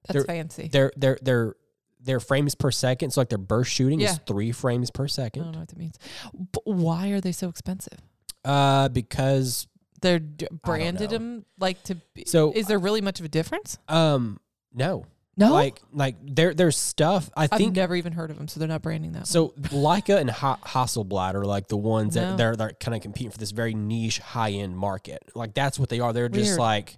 [0.08, 0.68] That's They're- fancy.
[0.68, 1.56] Their their their
[2.00, 4.12] their frames per second, so like their burst shooting Yeah.
[4.12, 5.42] is three frames per second.
[5.42, 5.98] I don't know what that means.
[6.34, 7.98] But why are they so expensive?
[8.44, 9.68] Uh, because
[10.02, 11.96] They're d- branded them like to.
[12.14, 13.80] Be, So- is there really much of a difference?
[13.88, 14.40] um
[14.72, 15.06] no,
[15.38, 18.60] No, like like there there's stuff I I've think never even heard of them, so
[18.60, 19.28] they're not branding that.
[19.28, 22.22] So Leica and ha- Hasselblad are like the ones No.
[22.30, 25.24] that they're they're kind of competing for this very niche high end market.
[25.36, 26.14] Like that's what they are.
[26.14, 26.60] They're just Weird.
[26.60, 26.98] like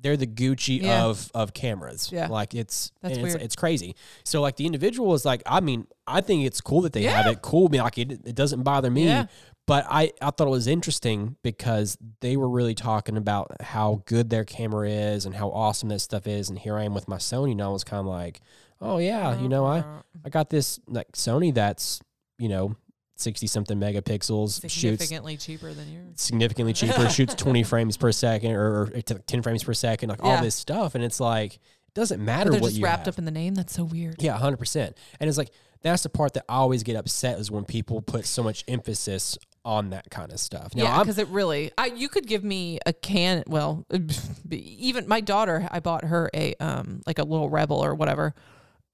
[0.00, 1.04] they're the Gucci Yeah.
[1.04, 2.10] of of cameras.
[2.12, 2.28] Yeah.
[2.28, 3.42] like it's That's and it's, weird.
[3.44, 3.96] it's crazy.
[4.24, 7.26] So like the individual is like, I mean, I think it's cool that they have
[7.26, 7.32] Yeah.
[7.32, 7.42] it.
[7.42, 9.06] Cool, me like it, it doesn't bother me.
[9.06, 9.26] Yeah.
[9.68, 14.30] But I, I thought it was interesting because they were really talking about how good
[14.30, 16.48] their camera is and how awesome this stuff is.
[16.48, 18.40] And here I am with my Sony, and I was kind of like,
[18.80, 20.00] oh yeah, you know, I Uh-huh.
[20.24, 22.00] I got this like Sony that's
[22.38, 22.76] you know
[23.16, 26.12] sixty something megapixels shoots significantly cheaper than yours.
[26.14, 30.40] significantly cheaper, shoots twenty frames per second or, or ten frames per second, like all
[30.40, 33.16] this stuff, and it's like it doesn't matter what you wrapped have.
[33.16, 33.54] up in the name.
[33.54, 34.22] That's so weird.
[34.22, 35.50] yeah, hundred percent, and it's like
[35.82, 39.36] that's the part that I always get upset is when people put so much emphasis
[39.68, 40.74] on that kind of stuff.
[40.74, 43.44] Now, yeah, because it really, I you could give me a can.
[43.46, 43.86] Well,
[44.50, 48.34] even my daughter, I bought her a um like a little Rebel or whatever,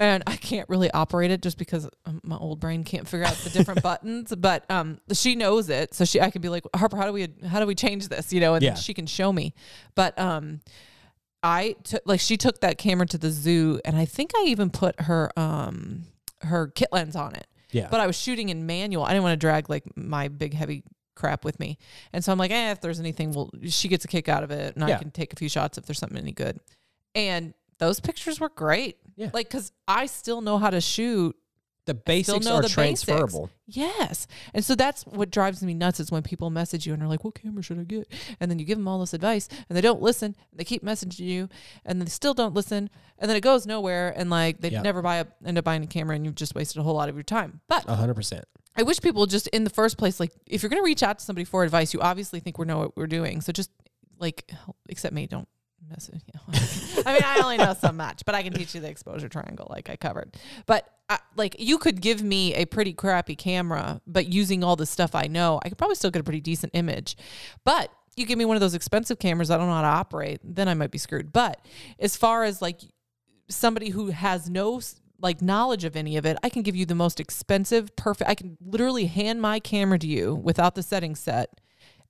[0.01, 3.37] and I can't really operate it just because um, my old brain can't figure out
[3.45, 4.35] the different buttons.
[4.37, 7.29] But um, she knows it, so she I can be like Harper, how do we
[7.47, 8.33] how do we change this?
[8.33, 8.75] You know, and Yeah.
[8.75, 9.55] she can show me.
[9.95, 10.61] But um,
[11.45, 14.71] I took like she took that camera to the zoo, and I think I even
[14.71, 16.07] put her um
[16.43, 19.05] her kit lens on it yeah, but I was shooting in manual.
[19.05, 20.83] I didn't want to drag like my big heavy
[21.17, 21.79] crap with me.
[22.13, 24.51] And so I'm like, eh, if there's anything, well, she gets a kick out of
[24.51, 24.97] it and Yeah.
[24.97, 26.59] I can take a few shots if there's something any good.
[27.15, 28.97] And those pictures were great.
[29.17, 29.31] Yeah.
[29.33, 31.37] Like, cause I still know how to shoot.
[31.87, 33.51] The basics know are the transferable.
[33.67, 33.77] basics.
[33.77, 34.27] Yes.
[34.55, 37.25] And so that's what drives me nuts is when people message you and are like,
[37.25, 38.11] what camera should I get?
[38.41, 40.35] And then you give them all this advice and they don't listen.
[40.51, 41.49] And they keep messaging you
[41.85, 42.89] and they still don't listen.
[43.19, 44.13] And then it goes nowhere.
[44.17, 44.83] And like they Yeah.
[44.83, 47.09] never buy a, end up buying a camera and you've just wasted a whole lot
[47.09, 47.61] of your time.
[47.69, 48.45] But hundred percent.
[48.77, 51.19] I wish people just in the first place, like if you're going to reach out
[51.19, 53.41] to somebody for advice, you obviously think we know what we're doing.
[53.41, 53.71] So just
[54.19, 54.51] like,
[54.89, 55.49] except me, don't
[55.89, 56.23] message.
[56.35, 56.94] Yeah.
[57.07, 59.67] I mean, I only know so much, but I can teach you the exposure triangle,
[59.71, 60.37] like I covered.
[60.67, 64.87] But uh, like, you could give me a pretty crappy camera, but using all the
[64.87, 67.17] stuff I know, I could probably still get a pretty decent image.
[67.65, 70.41] But you give me one of those expensive cameras I don't know how to operate,
[70.43, 71.33] then I might be screwed.
[71.33, 71.65] But
[71.99, 72.81] as far as like
[73.49, 74.81] somebody who has no
[75.21, 78.29] like knowledge of any of it, I can give you the most expensive, perfect.
[78.29, 81.61] I can literally hand my camera to you without the settings set,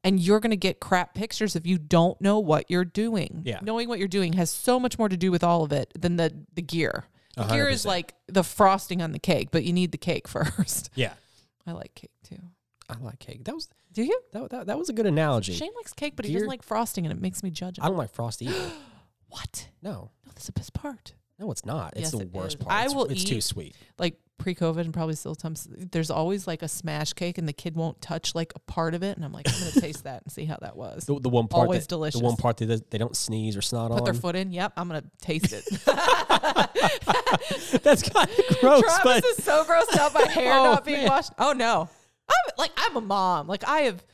[0.05, 3.42] and you're going to get crap pictures if you don't know what you're doing.
[3.44, 3.59] Yeah.
[3.62, 6.16] knowing what you're doing has so much more to do with all of it than
[6.16, 7.05] the the gear.
[7.36, 10.90] The gear is like the frosting on the cake, but you need the cake first.
[10.94, 11.14] Yeah.
[11.66, 12.38] I like cake too.
[12.88, 13.44] I like cake.
[13.44, 14.20] That was Do you?
[14.32, 15.55] that, that, that was a good analogy.
[15.55, 17.84] Shane likes cake, but he Gear- doesn't like frosting, and it makes me judge him.
[17.84, 18.70] I don't like frosty either.
[19.28, 19.68] what?
[19.82, 19.90] No.
[20.24, 21.14] No, that's the best part.
[21.38, 21.94] No, it's not.
[21.94, 22.64] It's Yes, the it worst is.
[22.64, 22.72] part.
[22.72, 23.74] I It's, will it's too eat- sweet.
[23.98, 27.76] like pre-COVID and probably still times there's always like a smash cake and the kid
[27.76, 30.32] won't touch like a part of it and I'm like I'm gonna taste that and
[30.32, 31.05] see how that was.
[31.05, 32.20] The, the one part Always that, delicious.
[32.20, 34.05] The one part that they- don't sneeze or snot Put on.
[34.05, 34.51] their foot in.
[34.53, 35.64] Yep, I'm gonna taste it.
[37.82, 40.99] That's kind of gross, Travis but is so grossed out by hair Oh, not being
[41.01, 41.09] man.
[41.09, 41.32] washed.
[41.39, 41.89] Oh no,
[42.28, 43.47] I'm like I'm a mom.
[43.47, 44.05] Like I have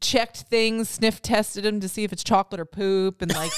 [0.00, 3.52] checked things, sniff tested them to see if it's chocolate or poop, and like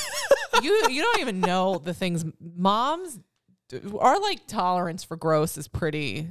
[0.62, 3.18] you you don't even know the things moms
[3.98, 6.28] our like tolerance for gross is pretty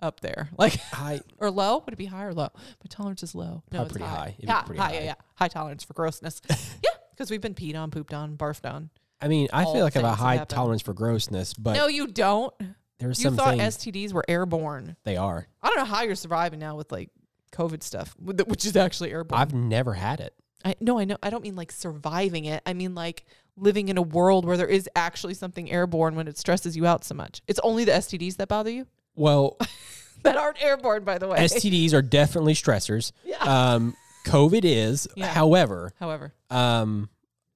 [0.00, 0.48] up there.
[0.58, 1.78] Like high or low?
[1.84, 2.48] Would it be high or low?
[2.54, 3.62] My tolerance is low.
[3.72, 4.14] No, it's pretty high.
[4.16, 4.34] high.
[4.38, 4.94] It'd Yeah, pretty high, high.
[4.94, 5.14] Yeah, yeah.
[5.36, 6.40] High tolerance for grossness.
[6.48, 8.90] yeah, because we've been peed on, pooped on, barfed on.
[9.20, 12.08] I mean, I feel like I have a high tolerance for grossness, but no, you
[12.08, 12.52] don't.
[12.98, 14.96] there's You some thought things STDs were airborne.
[15.04, 15.46] they are.
[15.62, 17.10] I don't know how you're surviving now with like
[17.52, 19.40] COVID stuff, which is actually airborne.
[19.40, 20.34] I've never had it.
[20.64, 21.16] I no, I know.
[21.22, 22.62] I don't mean like surviving it.
[22.66, 23.24] I mean like
[23.56, 27.04] living in a world where there is actually something airborne when it stresses you out
[27.04, 27.42] so much.
[27.46, 29.58] It's only the STDs that bother you Well,
[30.22, 31.38] that aren't airborne, by the way.
[31.38, 33.12] STDs are definitely stressors.
[33.24, 33.36] Yeah.
[33.38, 33.96] Um,
[34.26, 35.08] COVID is.
[35.16, 35.26] Yeah.
[35.26, 37.08] However, However, um,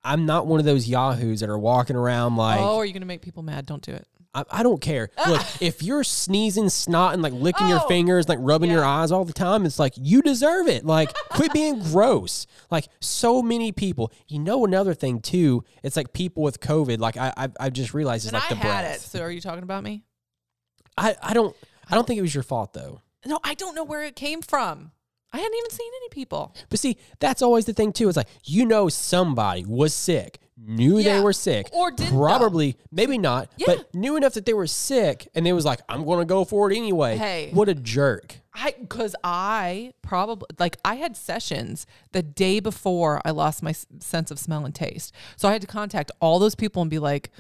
[0.05, 3.07] I'm not one of those yahoos that are walking around like oh, are you gonna
[3.07, 3.67] make people mad?
[3.67, 4.07] Don't do it.
[4.37, 5.09] I, I don't care.
[5.27, 9.25] Look, if you're sneezing, snotting, like licking your Oh, fingers, like rubbing your eyes all
[9.25, 10.85] the time, it's like you deserve it.
[10.85, 12.47] Like, quit being gross.
[12.71, 14.13] Like, so many people.
[14.29, 15.65] You know, another thing too.
[15.83, 16.99] It's like people with COVID.
[16.99, 18.97] Like, I I, I just realized it's And like I the had breath.
[18.97, 19.01] it.
[19.01, 20.05] So are you talking about me?
[20.99, 21.55] I I don't
[21.91, 23.01] I don't think it was your fault though.
[23.25, 24.93] No, I don't know where it came from.
[25.33, 26.55] I hadn't even seen any people.
[26.71, 28.09] But see, that's always the thing too.
[28.09, 31.15] It's like you know somebody was sick, knew Yeah.
[31.19, 32.21] they were sick, Or didn't know.
[32.21, 33.67] probably maybe not, Yeah.
[33.69, 36.45] but knew enough that they were sick, and they was like, "I'm going to go
[36.45, 37.51] for it anyway." Hey.
[37.53, 38.37] what a jerk!
[38.55, 43.87] I because I probably like I had sessions the day before I lost my s-
[44.01, 45.13] sense of smell and taste.
[45.37, 47.31] So I had to contact all those people and be like,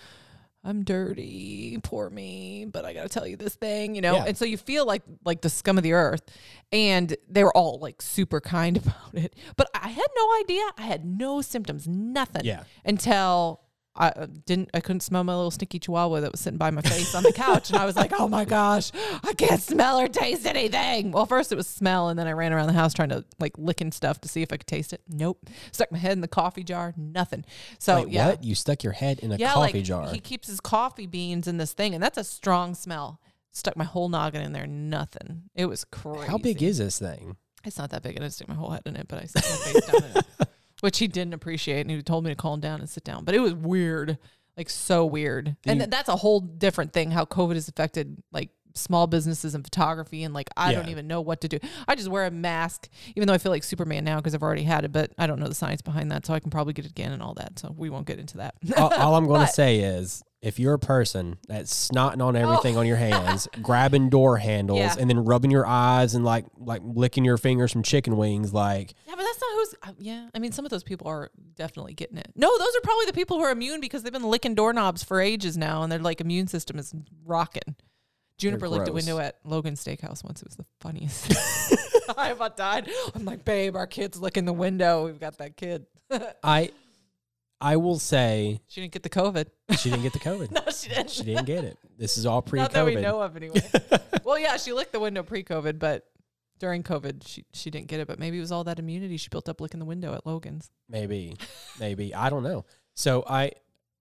[0.67, 4.17] I'm dirty, poor me, but I got to tell you this thing, you know?
[4.17, 4.25] Yeah.
[4.27, 6.23] And so you feel like like the scum of the earth.
[6.73, 9.37] And they were all like super kind about it.
[9.57, 10.65] But I had no idea.
[10.77, 12.45] I had no symptoms, nothing.
[12.45, 12.65] Yeah.
[12.85, 13.61] Until
[13.97, 16.83] I uh, didn't I couldn't smell my little sneaky chihuahua that was sitting by my
[16.83, 18.93] face on the couch and I was like, "Oh my gosh,
[19.25, 22.53] I can't smell or taste anything." Well, first it was smell and then I ran
[22.53, 25.01] around the house trying to like licking stuff to see if I could taste it.
[25.09, 25.47] Nope.
[25.73, 27.45] Stuck my head in the coffee jar, nothing.
[27.79, 28.29] So, Wait, yeah.
[28.29, 28.45] what?
[28.45, 30.09] You stuck your head in a Yeah, coffee like jar?
[30.09, 33.21] he keeps his coffee beans in this thing and that's a strong smell.
[33.53, 35.45] Stuck my whole noggin in there, nothing.
[35.55, 36.27] It was crazy.
[36.27, 37.37] How big is this thing?
[37.65, 38.13] It's not that big.
[38.13, 40.17] I didn't stick my whole head in it, but I stuck my face down in
[40.19, 40.49] it,
[40.87, 43.25] which he didn't appreciate, and he told me to calm down and sit down.
[43.25, 44.19] But it was weird,
[44.57, 45.57] like so weird.
[45.67, 47.11] and that's a whole different thing.
[47.11, 51.21] How COVID has affected like small businesses and photography, and like I don't even know
[51.21, 51.59] what to do.
[51.89, 54.63] I just wear a mask, even though I feel like Superman now because I've already
[54.63, 54.93] had it.
[54.93, 57.13] But I don't know the science behind that, so I can probably get it again
[57.13, 57.59] and all that.
[57.59, 58.55] So we won't get into that.
[58.77, 62.77] all, all I'm going to say is, if you're a person that's snotting on everything
[62.77, 63.01] on your oh.
[63.01, 64.83] hands, grabbing door handles, Oh.
[64.83, 64.95] Yeah.
[64.99, 68.95] and then rubbing your eyes and like like licking your fingers from chicken wings, like
[69.07, 69.97] Yeah, but that's not who's.
[69.99, 72.31] Yeah, I mean, some of those people are definitely getting it.
[72.37, 75.21] No, those are probably the people who are immune because they've been licking doorknobs for
[75.21, 77.77] ages now, and their like immune system is rocking.
[78.39, 80.43] Juniper licked a window at Logan's Steakhouse once.
[80.43, 81.33] It was the funniest.
[82.17, 82.89] I about died.
[83.15, 85.07] I'm like, babe, our kid's licking the window.
[85.07, 85.87] We've got that kid.
[86.43, 86.71] I
[87.61, 89.47] I will say she didn't get the COVID.
[89.79, 90.51] she didn't get the COVID.
[90.51, 91.11] no, she didn't.
[91.11, 91.79] She didn't get it.
[91.99, 92.63] This is all pre-COVID.
[92.63, 93.63] Not that we know of, anyway.
[94.25, 96.05] well, yeah, she licked the window pre-COVID, but
[96.59, 98.07] during COVID, she she didn't get it.
[98.07, 100.71] But maybe it was all that immunity she built up licking the window at Logan's.
[100.89, 101.37] Maybe,
[101.81, 102.67] maybe I don't know.
[102.95, 103.53] So I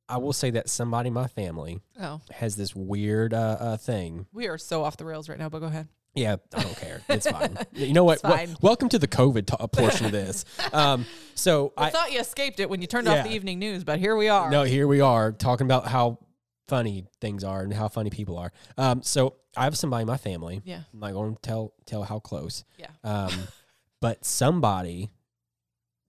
[0.08, 4.28] I will say that somebody in my family Oh, has this weird uh, uh thing.
[4.34, 5.50] we are so off the rails right now.
[5.50, 5.88] But go ahead.
[6.14, 7.02] Yeah, I don't care.
[7.10, 7.58] It's fine.
[7.74, 8.14] You know what?
[8.14, 8.48] It's fine.
[8.50, 10.46] Wel- welcome to the COVID to- portion of this.
[10.74, 13.84] Um, so I, I thought you escaped it when you turned off the evening news,
[13.84, 14.50] but here we are.
[14.50, 16.20] no, here we are talking about how
[16.68, 18.52] funny things are and how funny people are.
[18.78, 20.62] Um, so I have somebody in my family.
[20.66, 20.82] Yeah.
[20.94, 22.64] I'm not going to tell tell how close.
[22.78, 22.88] Yeah.
[23.04, 23.32] Um,
[24.02, 25.12] but somebody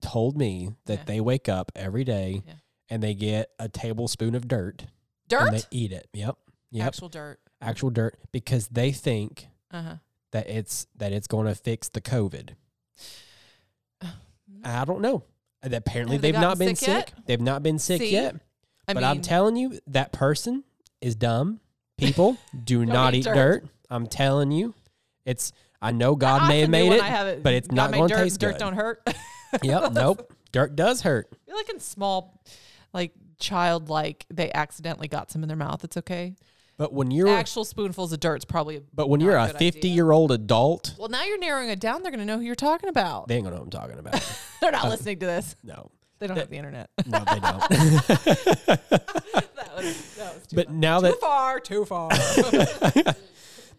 [0.03, 1.05] told me that Yeah.
[1.07, 2.55] they wake up every day Yeah.
[2.89, 4.87] And they get a tablespoon of dirt
[5.29, 5.49] Dirt?
[5.49, 6.09] and they eat it.
[6.13, 6.37] Yep.
[6.71, 6.87] Yep.
[6.87, 7.41] Actual dirt.
[7.61, 9.95] Actual dirt because they think Uh huh.
[10.33, 12.51] that it's that it's going to fix the COVID.
[14.65, 15.23] I don't know.
[15.63, 17.13] Apparently Have they they've not been sick sick.
[17.27, 18.11] They've not been sick See?
[18.13, 18.37] yet.
[18.87, 20.63] I but mean, I'm telling you, that person
[21.01, 21.61] is dumb.
[21.99, 23.35] People do not eat dirt.
[23.35, 23.65] dirt.
[23.91, 24.75] I'm telling you,
[25.25, 25.53] it's.
[25.83, 28.09] I know God I may have made it, have it, but it's God not going
[28.09, 28.59] to dirt, taste dirt good.
[28.59, 29.03] don't hurt.
[29.63, 29.93] yep.
[29.93, 30.33] Nope.
[30.53, 31.29] Dirt does hurt.
[31.47, 32.41] You're like in small,
[32.97, 35.85] like childlike, they accidentally got some in their mouth.
[35.85, 36.35] It's okay.
[36.79, 38.83] But when you're Actual spoonfuls of dirt's probably.
[38.93, 39.73] but when you're a a good idea.
[39.73, 42.03] 50 year old adult, Well, now you're narrowing it down.
[42.03, 43.29] They're going to know who you're talking about.
[43.29, 44.21] they ain't gonna know what I'm talking about.
[44.61, 45.57] They're not uh, listening to this.
[45.63, 46.91] no, They don't have the internet.
[47.07, 47.69] no, they don't.
[47.69, 48.81] that
[49.77, 52.11] was, that was too, but now too that far, too far.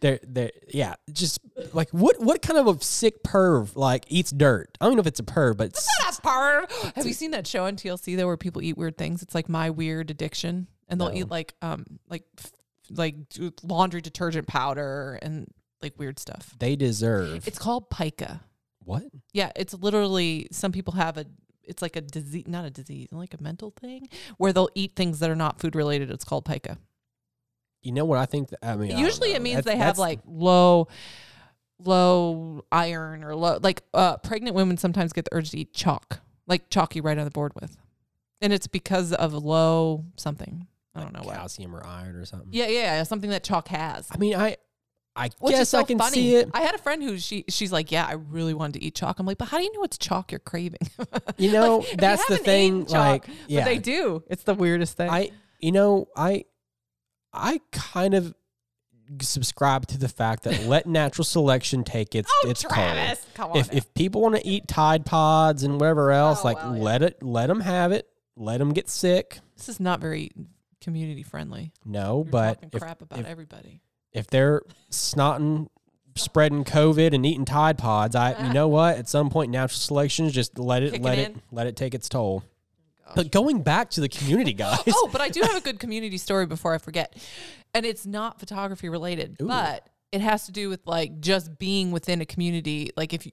[0.02, 1.40] They're they're yeah, just
[1.74, 4.78] like what what kind of a sick perv like eats dirt?
[4.82, 6.72] I don't know if it's a perv, but it's, That's part.
[6.96, 9.22] Have you seen that show on TLC though, where people eat weird things?
[9.22, 11.16] It's like My Weird Addiction, and they'll No.
[11.16, 12.52] eat like um like f-
[12.92, 15.48] like d- laundry detergent powder and
[15.82, 16.56] like weird stuff.
[16.60, 18.42] they deserve It's called pica.
[18.84, 19.04] what?
[19.34, 21.26] Yeah, it's literally some people have a.
[21.64, 25.20] It's like a disease, not a disease, like a mental thing, where they'll eat things
[25.20, 26.10] that are not food related.
[26.10, 26.78] It's called pica.
[27.88, 28.50] You know what I think?
[28.50, 29.36] That, I mean, Usually, know.
[29.38, 30.90] it means That's- they have like low,
[31.80, 33.60] low iron or low.
[33.62, 37.18] Like uh, pregnant women sometimes get the urge to eat chalk, like chalk you write
[37.18, 37.78] on the board with,
[38.42, 40.68] and it's because of low something.
[40.96, 41.36] I don't know what.
[41.36, 42.50] calcium or iron or something.
[42.52, 44.08] Yeah, yeah, yeah, something that chalk has.
[44.12, 44.58] I mean, I
[45.16, 46.14] I Which guess so I can funny.
[46.16, 46.50] see it.
[46.54, 49.20] I had a friend who she she's like, yeah, I really wanted to eat chalk.
[49.20, 50.80] I'm like, but how do you know it's chalk you're craving?
[51.38, 52.86] You know, Like, that's the thing.
[52.88, 54.24] chalk, Like, yeah, but they do.
[54.28, 55.10] It's the weirdest thing.
[55.10, 55.30] I
[55.60, 56.46] you know I
[57.40, 58.34] I kind of
[59.22, 63.54] subscribe to the fact that let natural selection take its oh, its Travis, come toll.
[63.54, 63.60] on.
[63.60, 66.76] If if people want to eat Tide Pods and whatever oh, else, Oh, like well,
[66.78, 66.84] yeah.
[66.84, 68.08] let it let them have it.
[68.36, 69.40] Let them get sick.
[69.56, 70.32] this is not very
[70.82, 71.72] community friendly.
[71.86, 73.82] No, You're but talking if, crap about if- everybody.
[74.14, 74.62] if they're
[74.92, 75.68] snotting,
[76.16, 78.98] spreading COVID and eating Tide Pods, I you know what?
[78.98, 81.94] At some point, natural selection just let it Kick it let it let it take
[81.96, 82.44] its toll.
[83.16, 84.94] But going back to the community, oh, guys.
[84.96, 87.16] oh, but I do have a good community story before I forget.
[87.74, 89.48] And it's not photography related, Ooh.
[89.48, 92.92] but it has to do with like just being within a community.
[92.96, 93.32] Like if you,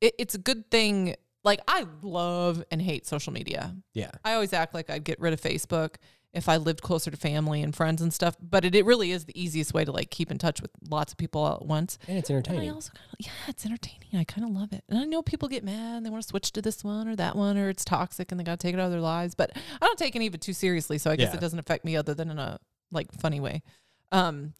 [0.00, 1.16] it, it's a good thing.
[1.44, 3.74] Like I love and hate social media.
[3.94, 5.96] yeah, I always act like I'd get rid of Facebook
[6.34, 8.36] if I lived closer to family and friends and stuff.
[8.40, 11.12] But it, it really is the easiest way to like keep in touch with lots
[11.12, 11.98] of people all at once.
[12.08, 12.70] and it's And I entertaining.
[12.72, 14.08] also kind of yeah, it's entertaining.
[14.14, 14.82] I kind of love it.
[14.88, 17.16] And I know people get mad and they want to switch to this one or
[17.16, 19.34] that one or it's toxic and they got to take it out of their lives.
[19.34, 21.36] But I don't take any of it too seriously, so I guess Yeah.
[21.36, 22.58] it doesn't affect me other than in a
[22.90, 23.62] like funny way.
[24.10, 24.54] Um,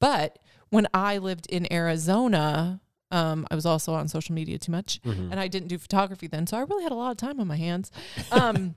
[0.00, 0.38] but
[0.70, 5.30] when I lived in Arizona, um, I was also on social media too much, Mhm.
[5.30, 7.46] and I didn't do photography then, so I really had a lot of time on
[7.46, 7.90] my hands.
[8.32, 8.74] Um,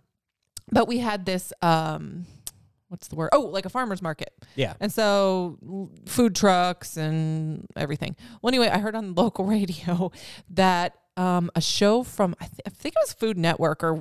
[0.71, 2.25] but we had this um,
[2.89, 3.29] what's the word?
[3.33, 4.33] Oh, like a farmer's market.
[4.55, 4.73] Yeah.
[4.79, 8.15] And so l- food trucks and everything.
[8.41, 10.11] Well, anyway, I heard on local radio
[10.51, 13.95] that um, a show from, I, th- I think it was Food Network or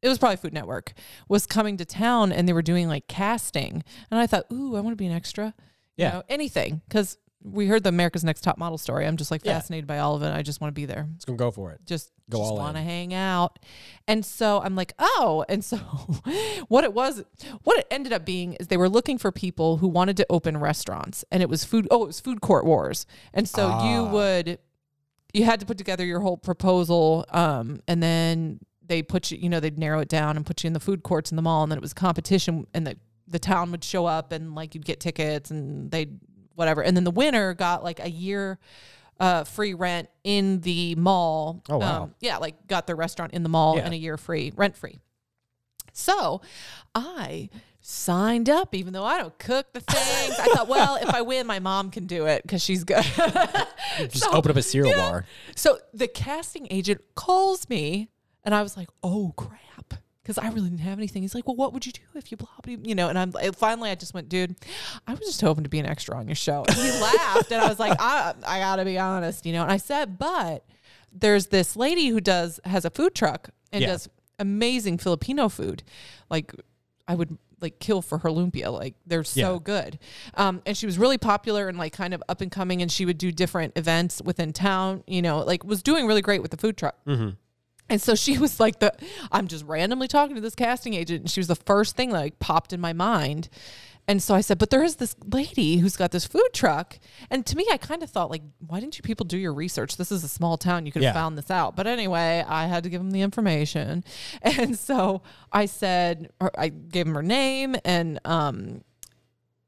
[0.00, 0.94] it was probably Food Network,
[1.28, 3.84] was coming to town and they were doing like casting.
[4.10, 5.54] And I thought, ooh, I want to be an extra.
[5.96, 6.10] You Yeah.
[6.14, 6.80] know, anything.
[6.88, 9.06] Because we heard the America's Next Top Model story.
[9.06, 9.54] I'm just like Yeah.
[9.54, 10.32] fascinated by all of it.
[10.32, 11.80] I just want to be there It's gonna go for it.
[11.86, 13.58] just Go just all want to hang out.
[14.06, 15.76] And so I'm like, oh, and so
[16.68, 17.24] what it was,
[17.64, 20.56] what it ended up being is they were looking for people who wanted to open
[20.56, 21.88] restaurants, and it was food.
[21.90, 24.12] Oh, it was food court wars, and so you Ah.
[24.12, 24.58] would,
[25.34, 29.48] you had to put together your whole proposal, um, and then they put you, you
[29.48, 31.62] know, they'd narrow it down and put you in the food courts in the mall,
[31.62, 32.96] and then it was competition, and the
[33.28, 36.18] the town would show up, and like you'd get tickets, and they'd
[36.54, 38.58] whatever, and then the winner got like a year
[39.20, 41.62] uh, free rent in the mall.
[41.68, 42.02] Oh, wow.
[42.04, 43.84] Um, yeah, like got their restaurant in the mall Yeah.
[43.84, 44.98] and a year free, rent free.
[45.92, 46.40] So
[46.94, 47.50] I
[47.80, 50.38] signed up, even though I don't cook the things.
[50.38, 53.04] I thought, well, if I win, my mom can do it because she's good.
[53.04, 55.10] Just So- open up a cereal yeah.
[55.10, 55.26] bar.
[55.56, 58.08] So the casting agent calls me,
[58.44, 61.22] and I was like, "Oh crap," because I really didn't have anything.
[61.22, 63.32] He's like, "Well, what would you do if you blah blah?" You know, and I'm
[63.40, 64.54] and finally, I just went, "Dude,
[65.06, 67.62] I was just hoping to be an extra on your show." And he laughed, and
[67.62, 69.62] I was like, "I I gotta be honest," you know.
[69.62, 70.64] And I said, "But
[71.12, 73.88] there's this lady who does has a food truck and Yeah.
[73.88, 74.08] does
[74.38, 75.82] amazing Filipino food,
[76.30, 76.52] like
[77.08, 79.58] I would." Like kill for her lumpia, like they're so Yeah.
[79.62, 80.00] good.
[80.34, 83.04] Um, and she was really popular and like kind of up and coming, and she
[83.06, 85.04] would do different events within town.
[85.06, 86.96] You know, like was doing really great with the food truck.
[87.06, 87.28] Mm-hmm.
[87.88, 88.92] And so she was like the
[89.30, 92.18] I'm just randomly talking to this casting agent and she was the first thing that
[92.18, 93.48] like popped in my mind.
[94.08, 96.98] And so I said, but there is this lady who's got this food truck.
[97.30, 99.96] And to me, I kind of thought, like, why didn't you people do your research?
[99.96, 100.86] This is a small town.
[100.86, 101.20] You could have Yeah.
[101.20, 101.76] found this out.
[101.76, 104.02] But anyway, I had to give them the information.
[104.42, 105.22] And so
[105.52, 108.82] I said, I gave them her name and, um,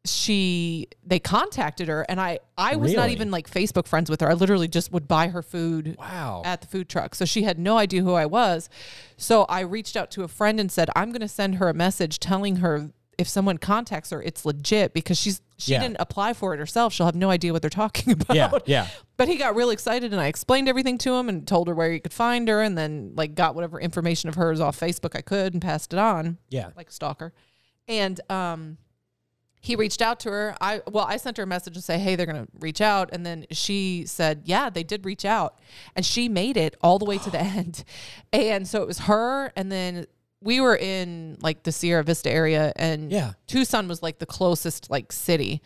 [0.06, 4.28] she they contacted her and i i was not even like facebook friends with her
[4.28, 6.42] i literally just would buy her food Wow.
[6.44, 7.14] at the food truck.
[7.14, 8.68] So she had no idea who I was.
[9.16, 11.74] So I reached out to a friend and said, I'm going to send her a
[11.74, 15.80] message telling her if someone contacts her, it's legit because she's she Yeah.
[15.80, 16.92] didn't apply for it herself.
[16.92, 18.34] She'll have no idea what they're talking about.
[18.36, 18.50] yeah.
[18.66, 18.88] Yeah.
[19.16, 21.90] But he got really excited and I explained everything to him and told her where
[21.92, 25.20] he could find her and then like got whatever information of hers off Facebook I
[25.22, 26.70] could and passed it on Yeah.
[26.76, 27.32] like a stalker.
[27.88, 28.78] And um
[29.64, 30.54] he reached out to her.
[30.60, 33.08] I well, I sent her a message and say, "Hey, they're going to reach out."
[33.14, 35.58] And then she said, "Yeah, they did reach out."
[35.96, 37.82] And she made it all the way to the end.
[38.30, 40.06] And so it was her and then
[40.42, 43.32] we were in like the Sierra Vista area and Yeah.
[43.46, 45.62] Tucson was like the closest like city.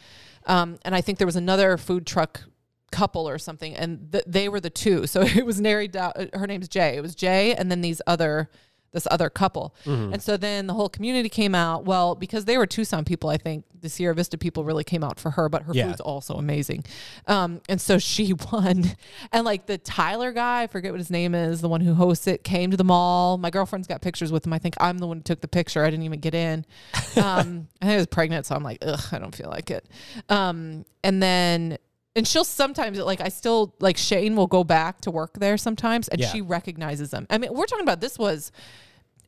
[0.47, 2.43] Um and I think there was another food truck
[2.93, 5.09] couple or something and th- they were the two.
[5.09, 6.97] So it was narrowed down her name's Jay.
[6.97, 8.49] It was Jay and then these other
[8.93, 9.75] this other couple.
[9.85, 10.15] Mm-hmm.
[10.15, 11.85] And so then the whole community came out.
[11.85, 15.21] Well, because they were Tucson people, I think the Sierra Vista people really came out
[15.21, 15.89] for her, but her Yeah.
[15.89, 16.85] food's also amazing.
[17.27, 18.85] Um, and so she won.
[19.31, 22.27] And like the Tyler guy, I forget what his name is, the one who hosts
[22.27, 23.39] it, came to the mall.
[23.39, 24.53] My girlfriend's got pictures with him.
[24.53, 25.85] I think I'm the one who took the picture.
[25.85, 26.65] I didn't even get in.
[27.19, 29.89] Um, I think I was pregnant, so I'm like, ugh, I don't feel like it.
[30.29, 31.79] Um, and then
[32.19, 36.09] and she'll sometimes like I still like Shane will go back to work there sometimes
[36.09, 36.29] and Yeah.
[36.29, 37.27] she recognizes them.
[37.31, 38.53] I mean, we're talking about this was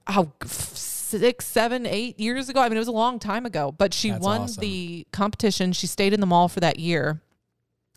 [0.07, 2.61] how f- six, seven, eight years ago.
[2.61, 4.61] I mean, it was a long time ago, but she That's won awesome.
[4.61, 5.73] the competition.
[5.73, 7.21] She stayed in the mall for that year.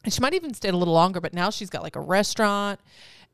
[0.04, 2.80] And she might even stayed a little longer, but now she's got like a restaurant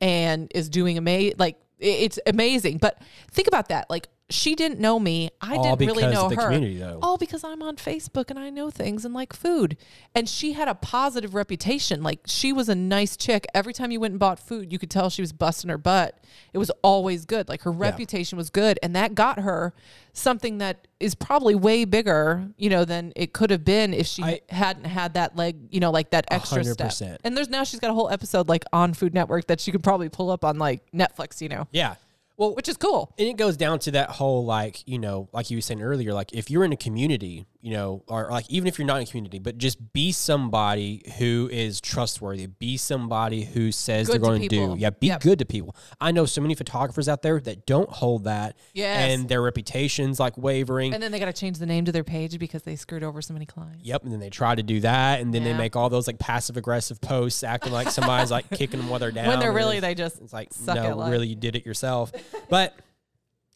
[0.02, 1.36] and is doing amazing.
[1.40, 2.78] Like it's amazing.
[2.78, 3.02] But
[3.32, 3.90] think about that.
[3.90, 5.30] Like she didn't know me.
[5.42, 6.44] I All didn't really because know of the her.
[6.44, 7.00] community, though.
[7.02, 9.76] All because I'm on Facebook and I know things and like food.
[10.14, 12.04] And she had a positive reputation.
[12.04, 13.48] Like she was a nice chick.
[13.56, 16.24] Every time you went and bought food, you could tell she was busting her butt.
[16.54, 17.50] It was always good.
[17.50, 18.78] Like her reputation was good.
[18.84, 19.74] And that got her
[20.14, 24.22] something that is probably way bigger, you know, than it could have been if she
[24.22, 26.88] I- hadn't had that leg, you know, like that extra step.
[26.90, 27.22] percent.
[27.24, 29.84] And there's now she's got a whole episode like on Food Network that she could
[29.84, 31.96] probably pull up on like Netflix, you know, Yeah.
[32.40, 33.14] Well, which is cool.
[33.20, 36.14] and it goes down to that whole like you know like you were saying earlier
[36.14, 39.04] like if you're in a community you know or like even if you're not in
[39.04, 44.20] a community but just be somebody who is trustworthy be somebody who says Good they're
[44.20, 44.78] to going to, do people.
[44.78, 45.22] yeah be Yep.
[45.22, 49.12] good to people i know so many photographers out there that don't hold that Yes.
[49.12, 52.06] and their reputation's like wavering And then they got to change the name to their
[52.06, 53.84] page because they screwed over so many clients.
[53.86, 55.58] Yep, and then they try to do that, and then they Yeah.
[55.58, 59.12] make all those like passive aggressive posts, acting like somebody's like kicking them while they're
[59.12, 59.28] down.
[59.28, 61.12] when they're and really, they just It's like suck at no, life.
[61.12, 62.12] really, you did it yourself.
[62.50, 62.74] But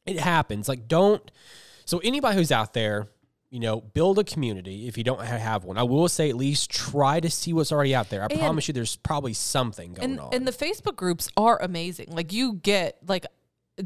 [0.05, 0.67] it happens.
[0.67, 1.31] Like, don't.
[1.85, 3.07] So anybody who's out there,
[3.53, 4.87] you know, build a community.
[4.87, 7.93] If you don't have one, I will say at least try to see what's already
[7.93, 8.23] out there.
[8.23, 10.33] I And- promise you, there's probably something going and on.
[10.33, 12.07] and the Facebook groups are amazing.
[12.09, 13.27] Like you get like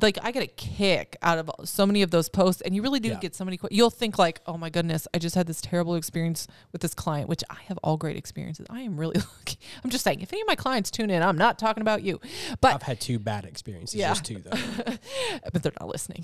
[0.02, 3.00] like I get a kick out of so many of those posts, and you really
[3.00, 3.20] do Yeah.
[3.20, 3.56] get so many.
[3.58, 6.94] que- You'll think like, oh my goodness, I just had this terrible experience with this
[6.94, 8.68] client, which I have all great experiences.
[8.70, 9.58] I am really lucky.
[9.84, 12.20] I'm just saying, if any of my clients tune in, I'm not talking about you,
[12.60, 14.10] but I've had two bad experiences, Yeah.
[14.10, 14.52] just two though.
[15.54, 16.24] but they're not listening.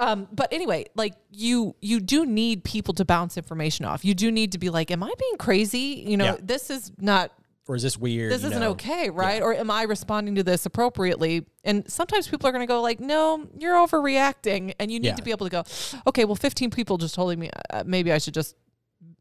[0.00, 4.04] Um, but anyway, like you, you do need people to bounce information off.
[4.04, 6.02] You do need to be like, am I being crazy?
[6.06, 6.36] You know, Yeah.
[6.42, 7.32] this is not
[7.68, 8.32] Or is this weird?
[8.32, 8.70] this isn't know?
[8.70, 9.42] okay, right?
[9.42, 11.44] Or am I responding to this appropriately?
[11.64, 15.14] And sometimes people are going to go like, "No, you're overreacting," and you need Yeah.
[15.16, 15.64] to be able to go,
[16.06, 18.56] "Okay, well, 15 people just told me uh, maybe I should just,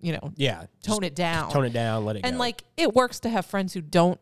[0.01, 2.39] you know, Yeah, tone it down." tone it down, let it and go.
[2.39, 4.19] like it works to have friends who don't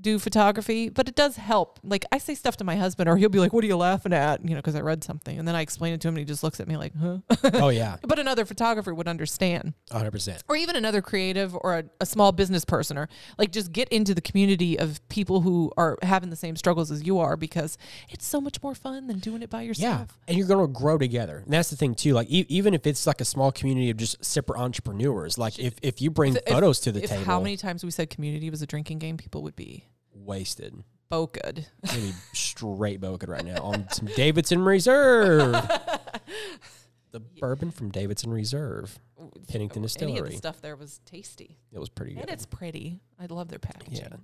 [0.00, 1.78] do photography, but it does help.
[1.82, 4.12] Like I say stuff to my husband, or he'll be like, "What are you laughing
[4.12, 6.20] at?" You know, because I read something, and then I explain it to him, and
[6.20, 7.18] he just looks at me like, "Huh?"
[7.54, 10.42] oh yeah, but another photographer would understand hundred percent.
[10.48, 14.14] or even another creative or a, a small business person or like just get into
[14.14, 17.76] the community of people who are having the same struggles as you are because
[18.08, 20.08] it's so much more fun than doing it by yourself.
[20.10, 21.38] Yeah, and you're going to grow together.
[21.44, 22.12] And that's the thing too.
[22.14, 25.74] Like e- even if it's like a small community of just separate entrepreneurs, like if,
[25.82, 28.50] if you bring If- photos to the if table, how many times we said community
[28.50, 29.87] was a drinking game, people would be
[30.28, 30.84] wasted.
[31.10, 31.66] good.
[31.82, 35.52] Maybe straight boking right now on some Davidson Reserve.
[37.12, 38.98] the bourbon from Davidson Reserve,
[39.48, 40.36] Pennington Any of the Distillery.
[40.36, 41.56] stuff there was tasty.
[41.72, 42.32] It was pretty And good.
[42.32, 43.00] it's pretty.
[43.18, 44.06] I love their packaging.
[44.10, 44.16] Yeah.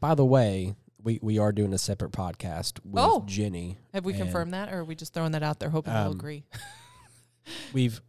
[0.00, 3.22] By the way, we, we are doing a separate podcast with Oh.
[3.26, 3.78] Jenny.
[3.92, 6.12] Have we confirmed that or are we just throwing that out there hoping Um, we'll
[6.14, 6.44] agree?
[7.72, 8.00] We've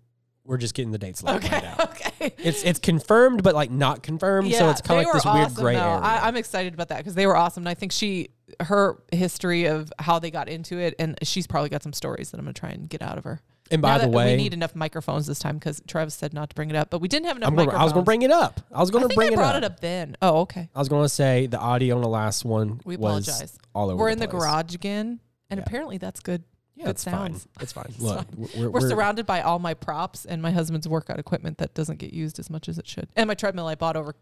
[0.46, 1.66] we're just getting the dates lined Okay.
[1.66, 1.80] out.
[1.96, 2.34] Okay.
[2.38, 4.52] It's it's confirmed, but like not confirmed.
[4.54, 5.82] so it's kind of like this weird awesome, gray though.
[5.82, 6.00] area.
[6.02, 7.62] I, I'm excited about that because they were awesome.
[7.62, 8.30] And I think she,
[8.62, 12.38] her history of how they got into it, and she's probably got some stories that
[12.40, 13.42] I'm gonna try and get out of her.
[13.72, 16.50] And by Now the way, we need enough microphones this time because Travis said not
[16.52, 17.82] to bring it up, but we didn't have enough gonna, microphones.
[17.82, 18.62] I was going to bring it up.
[18.72, 19.64] I was going to bring I it brought up.
[19.64, 20.16] it up then.
[20.22, 20.70] Oh, okay.
[20.76, 23.58] I was going to say the audio on the last one We was apologize.
[23.74, 23.98] all over.
[23.98, 25.20] We're the in the garage again,
[25.50, 25.64] and Yeah.
[25.66, 26.44] apparently that's good.
[26.78, 27.40] Yeah, it's fine.
[27.62, 27.94] It's fine.
[28.00, 28.28] Look, fine.
[28.36, 31.98] we're, We're, we're- surrounded by all my props and my husband's workout equipment that doesn't
[32.00, 34.14] get used as much as it should, and my treadmill I bought over.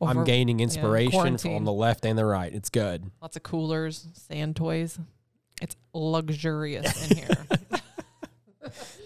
[0.00, 1.64] over I'm gaining inspiration quarantine.
[1.64, 2.52] the left and the right.
[2.52, 3.10] It's good.
[3.20, 4.98] lots of coolers, sand toys.
[5.60, 7.28] It's luxurious in here.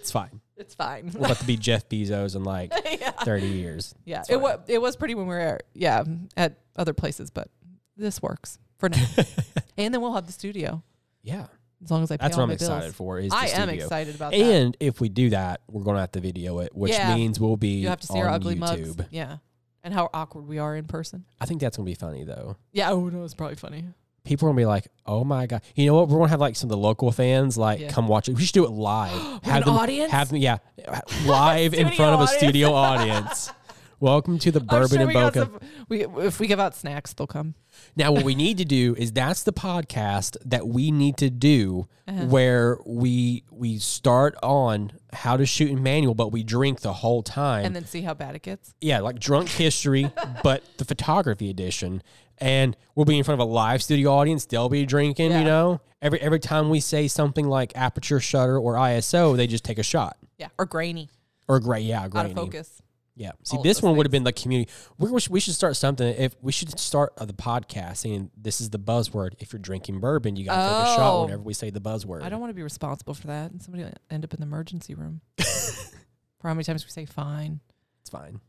[0.00, 0.40] It's fine.
[0.58, 1.10] it's fine.
[1.14, 2.70] We're about to be Jeff Bezos in like
[3.00, 3.94] yeah, 30 years.
[4.04, 4.22] yeah.
[4.28, 6.04] It was it was pretty when we were yeah
[6.36, 7.48] at other places, but
[7.96, 9.02] this works for now.
[9.78, 10.82] and then we'll have the studio
[11.22, 11.46] Yeah,
[11.82, 12.94] as long as I pay that's all what I'm my excited bills.
[12.94, 13.18] for.
[13.18, 13.84] Is the I am studio.
[13.84, 14.38] excited about that.
[14.40, 17.14] And if we do that, we're going to have to video it, which Yeah.
[17.14, 18.58] means we'll be You have to see on our ugly YouTube.
[18.96, 18.96] mugs.
[19.10, 19.38] Yeah.
[19.82, 21.24] And how awkward we are in person.
[21.40, 22.56] I think that's going to be funny though.
[22.72, 23.84] Yeah, oh no, it's probably funny.
[24.24, 26.08] People are going to be like, "Oh my god!" You know what?
[26.08, 27.88] We're going to have like some of the local fans like Yeah.
[27.90, 28.34] come watch it.
[28.34, 29.12] We should do it live.
[29.44, 30.10] With an audience?
[30.10, 30.56] Have them, yeah,
[31.26, 32.38] live in Studio front of a audience.
[32.38, 33.52] studio audience.
[34.04, 35.32] Welcome to the Bourbon and Bokeh.
[35.34, 37.54] some- we, if we give out snacks, they'll come.
[37.96, 41.88] Now, what we need to do is that's the podcast that we need to do
[42.06, 42.26] Uh-huh.
[42.26, 47.22] where we we start on how to shoot in manual, but we drink the whole
[47.22, 47.64] time.
[47.64, 48.74] And then see how bad it gets.
[48.82, 50.10] yeah, like drunk history,
[50.42, 52.02] but the photography edition.
[52.36, 54.44] And we'll be in front of a live studio audience.
[54.44, 55.38] They'll be drinking, Yeah.
[55.38, 55.80] you know.
[56.02, 59.82] Every every time we say something like aperture shutter or ISO, they just take a
[59.82, 60.18] shot.
[60.36, 60.48] Yeah.
[60.58, 61.08] Or grainy.
[61.48, 62.82] Or gray, yeah, Out of focus.
[63.16, 63.30] Yeah.
[63.44, 64.70] See, this one would have been the community.
[64.98, 66.06] We, we should- we should start something.
[66.16, 69.34] If we should start the podcast saying this is the buzzword.
[69.38, 71.22] If you're drinking bourbon, you got to take a shot Oh.
[71.24, 72.22] whenever we say the buzzword.
[72.22, 73.52] I don't want to be responsible for that.
[73.52, 75.20] And somebody will end up in the emergency room.
[75.38, 77.60] for how many times we say fine
[78.02, 78.40] It's fine.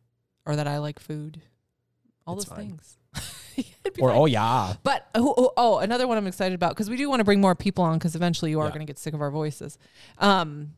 [0.46, 1.42] or that I like food.
[2.28, 2.68] All It's those fine.
[2.70, 2.98] things.
[3.58, 4.18] It'd be Or fine.
[4.18, 7.20] oh yeah, But oh, oh, oh, another one I'm excited about because we do want
[7.20, 8.70] to bring more people on because eventually you are Yeah.
[8.72, 9.78] going to get sick of our voices.
[10.18, 10.74] Um,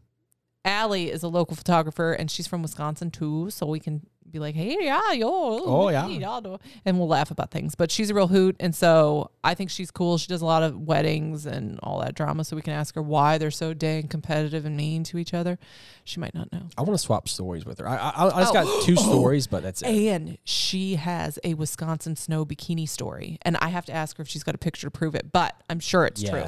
[0.68, 4.56] Allie is a local photographer and she's from Wisconsin too, so we can be like,
[4.56, 6.06] "Hey, yeah, yo, Oh, yeah.
[6.08, 7.76] y'all and we'll laugh about things.
[7.76, 10.18] But she's a real hoot, and so I think she's cool.
[10.18, 13.02] She does a lot of weddings and all that drama, so we can ask her
[13.02, 15.58] why they're so dang competitive and mean to each other.
[16.04, 16.64] She might not know.
[16.78, 17.88] I want to swap stories with her.
[17.88, 18.54] I I, I just Oh.
[18.66, 19.88] got two stories, but that's it.
[19.88, 24.28] And she has a Wisconsin snow bikini story, and I have to ask her if
[24.28, 25.32] she's got a picture to prove it.
[25.32, 26.44] But I'm sure it's true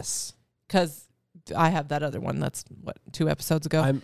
[0.68, 1.06] because
[1.56, 2.40] I have that other one.
[2.40, 3.82] That's what two episodes ago.
[3.82, 4.02] I'm.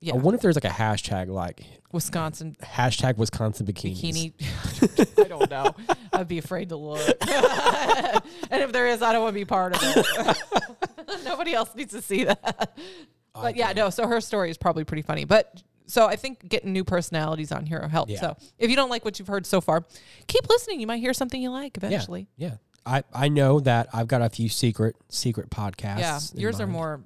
[0.00, 4.32] yeah, I wonder if there's like a hashtag like Wisconsin hashtag Wisconsin bikinis.
[4.32, 5.18] bikini.
[5.24, 5.74] I don't know.
[6.12, 7.00] I'd be afraid to look.
[7.28, 11.24] and if there is, I don't want to be part of it.
[11.24, 12.72] Nobody else needs to see that.
[13.34, 13.90] I But yeah, no.
[13.90, 15.24] So her story is probably pretty funny.
[15.24, 18.12] But so I think getting new personalities on here helps.
[18.12, 18.20] Yeah.
[18.20, 19.84] So if you don't like what you've heard so far,
[20.26, 20.80] keep listening.
[20.80, 22.28] You might hear something you like eventually.
[22.36, 22.56] Yeah,
[22.86, 25.98] I I know that I've got a few secret secret podcasts.
[26.00, 27.00] Yeah, yours are more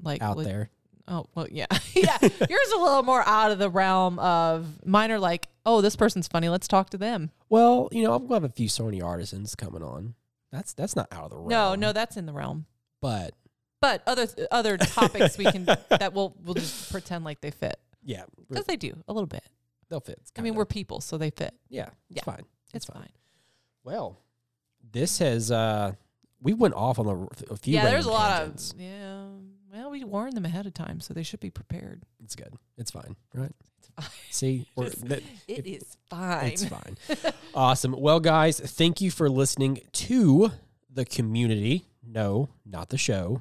[0.00, 0.70] like out there.
[1.08, 2.16] Oh well, yeah, yeah.
[2.20, 5.10] Yours a little more out of the realm of mine.
[5.10, 6.48] Are like, oh, this person's funny.
[6.48, 7.30] Let's talk to them.
[7.48, 10.14] Well, you know, I'm gonna have a few Sony artisans coming on.
[10.52, 11.48] That's that's not out of the realm.
[11.48, 12.66] No, no, that's in the realm.
[13.00, 13.34] but
[13.80, 18.24] But other other topics we can that we'll we'll just pretend like they fit yeah,
[18.48, 19.42] because they do a little bit.
[19.88, 20.20] they'll fit.
[20.38, 21.54] I mean, we're people, so they fit.
[21.68, 22.22] yeah, it's Yeah.
[22.24, 22.44] fine.
[22.74, 23.08] It's fine.
[23.84, 24.18] Well,
[24.92, 25.92] this has uh
[26.40, 27.74] we went off on a, a few.
[27.74, 28.72] Yeah, there's a lot tangents.
[28.72, 29.24] of yeah.
[29.72, 32.02] Well, we warned them ahead of time, so they should be prepared.
[32.22, 32.52] It's good.
[32.76, 33.52] It's fine, right?
[33.78, 34.06] It's fine.
[34.30, 36.46] See, Just- that, It If- is fine.
[36.48, 36.96] it's fine.
[37.54, 37.92] awesome.
[37.98, 40.50] Well, guys, thank you for listening to
[40.92, 41.86] the community.
[42.06, 43.40] No, not the show.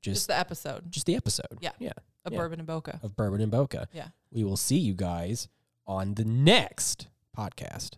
[0.00, 1.58] Just Just the episode just the episode.
[1.60, 1.72] Yeah.
[1.80, 1.90] Yeah.
[2.24, 2.38] of yeah.
[2.38, 3.02] Bourbon and Bokeh.
[3.02, 3.86] Of Bourbon and Bokeh.
[3.92, 4.08] Yeah.
[4.30, 5.48] We will see you guys
[5.86, 7.94] on the next podcast.